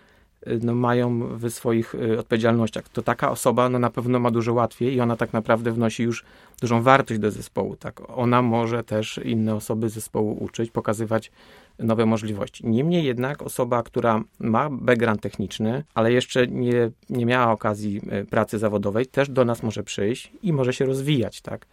no, 0.62 0.74
mają 0.74 1.38
w 1.38 1.50
swoich 1.50 1.94
y, 1.94 2.18
odpowiedzialnościach. 2.18 2.88
To 2.88 3.02
taka 3.02 3.30
osoba 3.30 3.68
no, 3.68 3.78
na 3.78 3.90
pewno 3.90 4.18
ma 4.18 4.30
dużo 4.30 4.52
łatwiej 4.52 4.94
i 4.94 5.00
ona 5.00 5.16
tak 5.16 5.32
naprawdę 5.32 5.72
wnosi 5.72 6.02
już 6.02 6.24
dużą 6.60 6.82
wartość 6.82 7.20
do 7.20 7.30
zespołu. 7.30 7.76
Tak? 7.76 8.00
Ona 8.18 8.42
może 8.42 8.84
też 8.84 9.20
inne 9.24 9.54
osoby 9.54 9.88
zespołu 9.88 10.44
uczyć, 10.44 10.70
pokazywać 10.70 11.32
nowe 11.78 12.06
możliwości. 12.06 12.66
Niemniej 12.66 13.04
jednak 13.04 13.42
osoba, 13.42 13.82
która 13.82 14.22
ma 14.38 14.70
background 14.70 15.20
techniczny, 15.20 15.84
ale 15.94 16.12
jeszcze 16.12 16.46
nie, 16.46 16.90
nie 17.10 17.26
miała 17.26 17.52
okazji 17.52 18.00
pracy 18.30 18.58
zawodowej, 18.58 19.06
też 19.06 19.28
do 19.28 19.44
nas 19.44 19.62
może 19.62 19.82
przyjść 19.82 20.32
i 20.42 20.52
może 20.52 20.72
się 20.72 20.86
rozwijać. 20.86 21.40
Tak? 21.40 21.66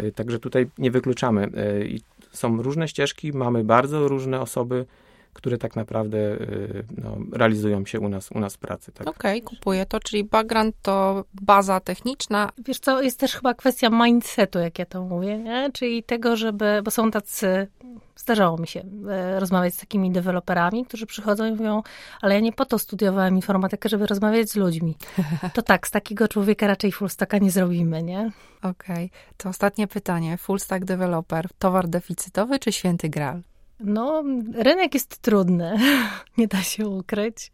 Y, 0.00 0.12
także 0.12 0.38
tutaj 0.38 0.66
nie 0.78 0.90
wykluczamy. 0.90 1.44
Y, 1.44 2.00
są 2.32 2.62
różne 2.62 2.88
ścieżki, 2.88 3.32
mamy 3.32 3.64
bardzo 3.64 4.08
różne 4.08 4.40
osoby, 4.40 4.86
które 5.32 5.58
tak 5.58 5.76
naprawdę 5.76 6.18
y, 6.18 6.84
no, 7.02 7.16
realizują 7.32 7.86
się 7.86 8.00
u 8.00 8.08
nas, 8.08 8.30
u 8.32 8.40
nas 8.40 8.54
w 8.54 8.58
pracy. 8.58 8.92
Tak? 8.92 9.08
Okej, 9.08 9.42
okay, 9.42 9.56
kupuję 9.56 9.86
to, 9.86 10.00
czyli 10.00 10.24
background 10.24 10.76
to 10.82 11.24
baza 11.34 11.80
techniczna. 11.80 12.52
Wiesz 12.66 12.78
co, 12.78 13.02
jest 13.02 13.20
też 13.20 13.34
chyba 13.34 13.54
kwestia 13.54 13.90
mindsetu, 13.90 14.58
jak 14.58 14.78
ja 14.78 14.86
to 14.86 15.02
mówię, 15.02 15.38
nie? 15.38 15.70
czyli 15.72 16.02
tego, 16.02 16.36
żeby, 16.36 16.80
bo 16.84 16.90
są 16.90 17.10
tacy, 17.10 17.68
zdarzało 18.16 18.58
mi 18.58 18.68
się 18.68 18.82
e, 19.10 19.40
rozmawiać 19.40 19.74
z 19.74 19.78
takimi 19.78 20.12
deweloperami, 20.12 20.84
którzy 20.84 21.06
przychodzą 21.06 21.46
i 21.46 21.50
mówią, 21.50 21.82
ale 22.20 22.34
ja 22.34 22.40
nie 22.40 22.52
po 22.52 22.64
to 22.64 22.78
studiowałem 22.78 23.36
informatykę, 23.36 23.88
żeby 23.88 24.06
rozmawiać 24.06 24.50
z 24.50 24.56
ludźmi. 24.56 24.96
To 25.54 25.62
tak, 25.62 25.86
z 25.86 25.90
takiego 25.90 26.28
człowieka 26.28 26.66
raczej 26.66 26.92
full 26.92 27.08
stacka 27.08 27.38
nie 27.38 27.50
zrobimy, 27.50 28.02
nie? 28.02 28.30
Okej, 28.62 29.06
okay. 29.06 29.10
to 29.36 29.48
ostatnie 29.48 29.86
pytanie. 29.86 30.36
Full 30.36 30.60
stack 30.60 30.84
developer, 30.84 31.48
towar 31.58 31.88
deficytowy 31.88 32.58
czy 32.58 32.72
święty 32.72 33.08
graal? 33.08 33.42
No, 33.84 34.24
rynek 34.54 34.94
jest 34.94 35.18
trudny, 35.18 35.76
nie 36.38 36.46
da 36.46 36.62
się 36.62 36.88
ukryć. 36.88 37.52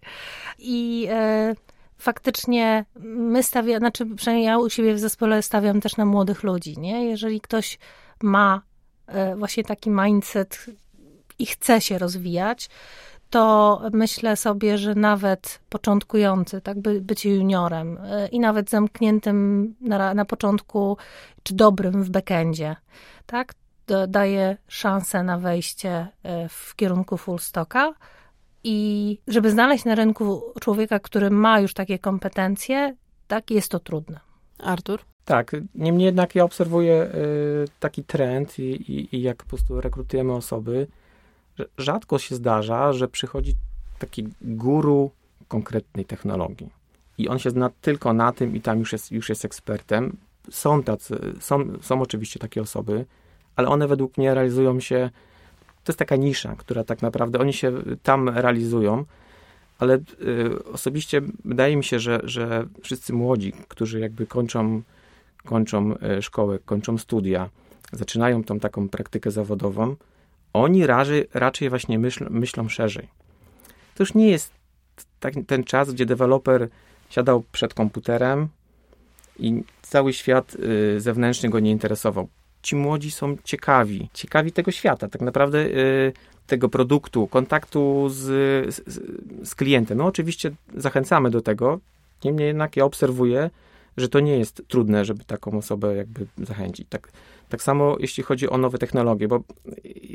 I 0.59 1.07
e, 1.11 1.55
faktycznie 1.99 2.85
my 3.05 3.43
stawiamy, 3.43 3.79
znaczy 3.79 4.07
przynajmniej 4.17 4.47
ja 4.47 4.59
u 4.59 4.71
siebie 4.71 4.95
w 4.95 4.99
zespole 4.99 5.43
stawiam 5.43 5.81
też 5.81 5.97
na 5.97 6.05
młodych 6.05 6.43
ludzi, 6.43 6.79
nie? 6.79 7.05
Jeżeli 7.05 7.41
ktoś 7.41 7.79
ma 8.23 8.63
e, 9.07 9.37
właśnie 9.37 9.65
taki 9.65 9.91
mindset 9.91 10.67
i 11.39 11.47
chce 11.47 11.81
się 11.81 11.99
rozwijać, 11.99 12.69
to 13.31 13.81
myślę 13.93 14.37
sobie, 14.37 14.79
że 14.79 14.95
nawet 14.95 15.61
początkujący, 15.69 16.61
tak, 16.61 16.81
by, 16.81 17.01
bycie 17.01 17.35
juniorem 17.35 17.99
e, 18.03 18.29
i 18.29 18.41
nawet 18.41 18.71
zamkniętym 18.71 19.75
na, 19.81 20.15
na 20.15 20.25
początku, 20.25 20.97
czy 21.43 21.55
dobrym 21.55 22.03
w 22.03 22.11
backendzie, 22.11 22.77
tak, 23.27 23.55
daje 24.09 24.57
szansę 24.69 25.23
na 25.23 25.39
wejście 25.39 26.07
e, 26.23 26.49
w 26.49 26.77
kierunku 26.77 27.17
full 27.17 27.39
stocka. 27.39 27.95
I 28.65 29.19
żeby 29.29 29.51
znaleźć 29.51 29.85
na 29.85 29.95
rynku 29.95 30.43
człowieka, 30.61 30.99
który 30.99 31.31
ma 31.31 31.61
już 31.61 31.75
takie 31.75 31.99
kompetencje, 31.99 32.97
tak 33.29 33.51
jest 33.51 33.71
to 33.71 33.81
trudne. 33.81 34.21
Artur? 34.59 35.01
Tak, 35.25 35.57
niemniej 35.75 36.07
jednak 36.07 36.35
ja 36.35 36.45
obserwuję 36.45 37.03
y, 37.03 37.65
taki 37.81 38.05
trend 38.05 38.59
i, 38.59 38.63
i, 38.63 39.17
i, 39.17 39.23
jak 39.23 39.37
po 39.37 39.49
prostu 39.49 39.81
rekrutujemy 39.81 40.33
osoby, 40.33 40.87
że 41.59 41.67
rzadko 41.79 42.19
się 42.19 42.35
zdarza, 42.35 42.93
że 42.93 43.09
przychodzi 43.09 43.55
taki 43.99 44.29
guru 44.43 45.11
konkretnej 45.49 46.05
technologii. 46.05 46.71
I 47.19 47.29
on 47.29 47.39
się 47.39 47.51
zna 47.51 47.71
tylko 47.81 48.13
na 48.13 48.33
tym 48.33 48.57
i 48.57 48.61
tam 48.61 48.79
już 48.79 48.93
jest, 48.93 49.13
już 49.13 49.29
jest 49.29 49.45
ekspertem. 49.45 50.17
Są 50.51 50.83
tacy, 50.83 51.19
są, 51.41 51.65
są 51.83 52.03
oczywiście 52.03 52.41
takie 52.41 52.63
osoby, 52.63 53.05
ale 53.57 53.69
one 53.69 53.89
według 53.89 54.19
mnie 54.19 54.35
realizują 54.35 54.81
się, 54.81 55.11
to 55.85 55.93
jest 55.93 55.99
taka 55.99 56.17
nisza, 56.17 56.55
która 56.59 56.85
tak 56.85 57.03
naprawdę, 57.03 57.39
oni 57.39 57.53
się 57.53 57.73
tam 58.03 58.29
realizują, 58.29 59.05
ale 59.79 59.95
y, 59.95 60.65
osobiście 60.73 61.21
wydaje 61.45 61.77
mi 61.77 61.85
się, 61.85 61.99
że, 61.99 62.21
że 62.25 62.67
wszyscy 62.83 63.13
młodzi, 63.13 63.53
którzy 63.69 64.01
jakby 64.01 64.27
kończą, 64.27 64.83
kończą 65.45 65.95
y, 66.19 66.23
szkołę, 66.23 66.59
kończą 66.65 66.99
studia, 66.99 67.49
zaczynają 67.93 68.45
tą 68.45 68.61
taką 68.61 68.89
praktykę 68.89 69.31
zawodową, 69.31 69.97
oni 70.53 70.87
raczej, 70.87 71.29
raczej 71.35 71.69
właśnie 71.69 71.99
myśl, 71.99 72.27
myślą 72.31 72.69
szerzej. 72.69 73.09
To 73.95 74.03
już 74.03 74.15
nie 74.15 74.31
jest 74.31 74.53
tak, 75.21 75.35
ten 75.47 75.65
czas, 75.65 75.93
gdzie 75.93 76.07
deweloper 76.07 76.69
siadał 77.11 77.45
przed 77.53 77.75
komputerem 77.75 78.49
i 79.39 79.63
cały 79.83 80.13
świat 80.13 80.55
y, 80.55 81.01
zewnętrzny 81.01 81.49
go 81.49 81.61
nie 81.61 81.71
interesował 81.71 82.29
ci 82.67 82.77
młodzi 82.77 83.11
są 83.11 83.37
ciekawi, 83.45 84.11
ciekawi 84.15 84.53
tego 84.53 84.71
świata, 84.71 85.09
tak 85.09 85.21
naprawdę 85.21 85.59
y, 85.59 86.13
tego 86.47 86.69
produktu, 86.69 87.27
kontaktu 87.27 88.09
z, 88.09 88.25
z, 88.75 88.83
z 89.49 89.55
klientem. 89.55 89.99
No 89.99 90.07
oczywiście 90.07 90.51
zachęcamy 90.77 91.31
do 91.31 91.41
tego, 91.41 91.81
niemniej 92.25 92.47
jednak 92.47 92.77
ja 92.77 92.85
obserwuję, 92.85 93.51
że 93.97 94.09
to 94.09 94.21
nie 94.21 94.39
jest 94.39 94.63
trudne, 94.69 95.05
żeby 95.05 95.25
taką 95.25 95.59
osobę 95.59 95.97
jakby 95.97 96.27
zachęcić. 96.39 96.87
Tak, 96.89 97.09
tak 97.49 97.63
samo 97.63 97.97
jeśli 98.01 98.23
chodzi 98.23 98.49
o 98.49 98.59
nowe 98.59 98.79
technologie, 98.79 99.29
bo 99.29 99.41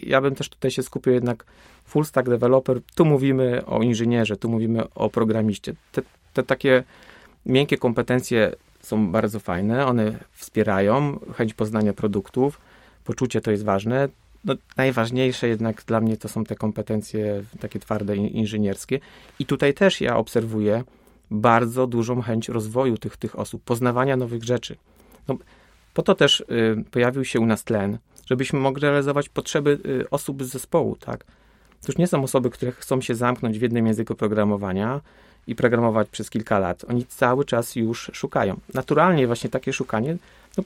ja 0.04 0.22
bym 0.22 0.36
też 0.36 0.50
tutaj 0.50 0.72
się 0.72 0.84
skupił 0.84 1.14
jednak 1.14 1.46
full 1.86 2.06
stack 2.06 2.30
developer, 2.30 2.80
tu 2.96 3.06
mówimy 3.06 3.66
o 3.66 3.82
inżynierze, 3.82 4.38
tu 4.38 4.50
mówimy 4.50 4.94
o 4.96 5.10
programiście. 5.10 5.74
Te, 5.92 6.02
te 6.34 6.44
takie 6.44 6.84
miękkie 7.46 7.78
kompetencje 7.78 8.52
są 8.82 9.12
bardzo 9.12 9.40
fajne, 9.40 9.86
one 9.86 10.20
wspierają 10.32 11.20
chęć 11.38 11.54
poznania 11.54 11.94
produktów, 11.94 12.62
poczucie 13.04 13.42
to 13.42 13.52
jest 13.52 13.64
ważne. 13.64 14.10
No, 14.46 14.56
najważniejsze 14.78 15.48
jednak 15.48 15.84
dla 15.84 16.02
mnie 16.02 16.18
to 16.18 16.30
są 16.30 16.44
te 16.44 16.56
kompetencje 16.56 17.44
takie 17.60 17.80
twarde, 17.80 18.16
inżynierskie. 18.16 19.00
I 19.40 19.46
tutaj 19.46 19.74
też 19.74 20.02
ja 20.02 20.18
obserwuję 20.18 20.84
bardzo 21.32 21.88
dużą 21.88 22.22
chęć 22.22 22.50
rozwoju 22.50 22.98
tych, 22.98 23.18
tych 23.18 23.40
osób, 23.40 23.64
poznawania 23.64 24.18
nowych 24.18 24.44
rzeczy. 24.44 24.76
No, 25.28 25.38
po 25.94 26.02
to 26.02 26.16
też 26.16 26.40
y, 26.40 26.84
pojawił 26.92 27.26
się 27.26 27.40
u 27.40 27.46
nas 27.46 27.64
tlen, 27.64 27.98
żebyśmy 28.26 28.60
mogli 28.60 28.82
realizować 28.82 29.30
potrzeby 29.30 29.80
y, 29.86 30.10
osób 30.10 30.44
z 30.44 30.48
zespołu, 30.48 30.96
tak? 30.96 31.24
To 31.82 31.88
już 31.88 31.98
nie 31.98 32.08
są 32.08 32.24
osoby, 32.24 32.50
które 32.50 32.72
chcą 32.72 33.02
się 33.02 33.16
zamknąć 33.16 33.60
w 33.60 33.62
jednym 33.62 33.88
języku 33.88 34.16
programowania, 34.16 35.02
i 35.48 35.56
programować 35.56 36.10
przez 36.10 36.30
kilka 36.30 36.60
lat. 36.60 36.86
Oni 36.90 37.06
cały 37.06 37.46
czas 37.46 37.76
już 37.76 38.12
szukają. 38.14 38.60
Naturalnie 38.74 39.28
właśnie 39.28 39.50
takie 39.50 39.74
szukanie 39.74 40.18
no, 40.58 40.66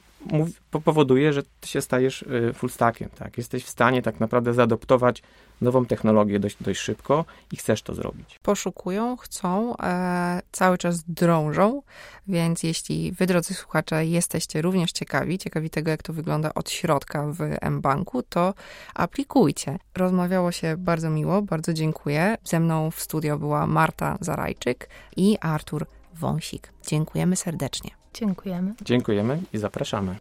powoduje, 0.83 1.33
że 1.33 1.43
ty 1.43 1.67
się 1.67 1.81
stajesz 1.81 2.21
y, 2.21 2.53
full 2.53 2.69
stackiem, 2.69 3.09
tak? 3.09 3.37
Jesteś 3.37 3.63
w 3.63 3.69
stanie 3.69 4.01
tak 4.01 4.19
naprawdę 4.19 4.53
zaadoptować 4.53 5.23
nową 5.61 5.85
technologię 5.85 6.39
dość, 6.39 6.57
dość 6.61 6.79
szybko 6.79 7.25
i 7.51 7.55
chcesz 7.55 7.81
to 7.81 7.93
zrobić. 7.95 8.39
Poszukują, 8.43 9.17
chcą, 9.17 9.77
e, 9.77 10.41
cały 10.51 10.77
czas 10.77 11.03
drążą, 11.03 11.81
więc 12.27 12.63
jeśli 12.63 13.11
wy, 13.11 13.25
drodzy 13.25 13.53
słuchacze, 13.53 14.05
jesteście 14.05 14.61
również 14.61 14.91
ciekawi, 14.91 15.37
ciekawi 15.37 15.69
tego, 15.69 15.91
jak 15.91 16.03
to 16.03 16.13
wygląda 16.13 16.53
od 16.53 16.69
środka 16.69 17.27
w 17.31 17.69
mBanku, 17.71 18.23
to 18.23 18.53
aplikujcie. 18.93 19.79
Rozmawiało 19.95 20.51
się 20.51 20.77
bardzo 20.77 21.09
miło, 21.09 21.41
bardzo 21.41 21.73
dziękuję. 21.73 22.37
Ze 22.43 22.59
mną 22.59 22.91
w 22.91 23.01
studio 23.01 23.37
była 23.37 23.67
Marta 23.67 24.17
Zarajczyk 24.21 24.89
i 25.17 25.37
Artur 25.41 25.85
Wąsik. 26.13 26.73
Dziękujemy 26.87 27.35
serdecznie. 27.35 28.04
Dziękujemy. 28.15 28.73
Dziękujemy 28.81 29.41
i 29.53 29.57
zapraszamy. 29.57 30.15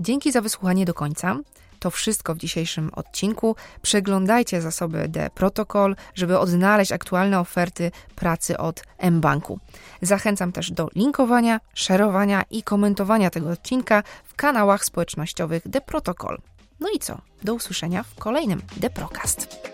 Dzięki 0.00 0.32
za 0.32 0.40
wysłuchanie 0.40 0.84
do 0.84 0.94
końca. 0.94 1.36
To 1.78 1.90
wszystko 1.90 2.34
w 2.34 2.38
dzisiejszym 2.38 2.90
odcinku. 2.94 3.56
Przeglądajcie 3.82 4.60
zasoby 4.60 5.08
The 5.12 5.30
Protocol, 5.30 5.96
żeby 6.14 6.38
odnaleźć 6.38 6.92
aktualne 6.92 7.40
oferty 7.40 7.90
pracy 8.14 8.58
od 8.58 8.82
mBanku. 9.10 9.58
Zachęcam 10.02 10.52
też 10.52 10.70
do 10.70 10.88
linkowania, 10.94 11.60
szerowania 11.74 12.44
i 12.50 12.62
komentowania 12.62 13.30
tego 13.30 13.50
odcinka 13.50 14.02
w 14.24 14.34
kanałach 14.34 14.84
społecznościowych 14.84 15.62
The 15.72 15.80
Protocol. 15.80 16.38
No 16.80 16.88
i 16.94 16.98
co? 16.98 17.18
Do 17.42 17.54
usłyszenia 17.54 18.02
w 18.02 18.14
kolejnym 18.14 18.62
The 18.80 18.90
Procast. 18.90 19.68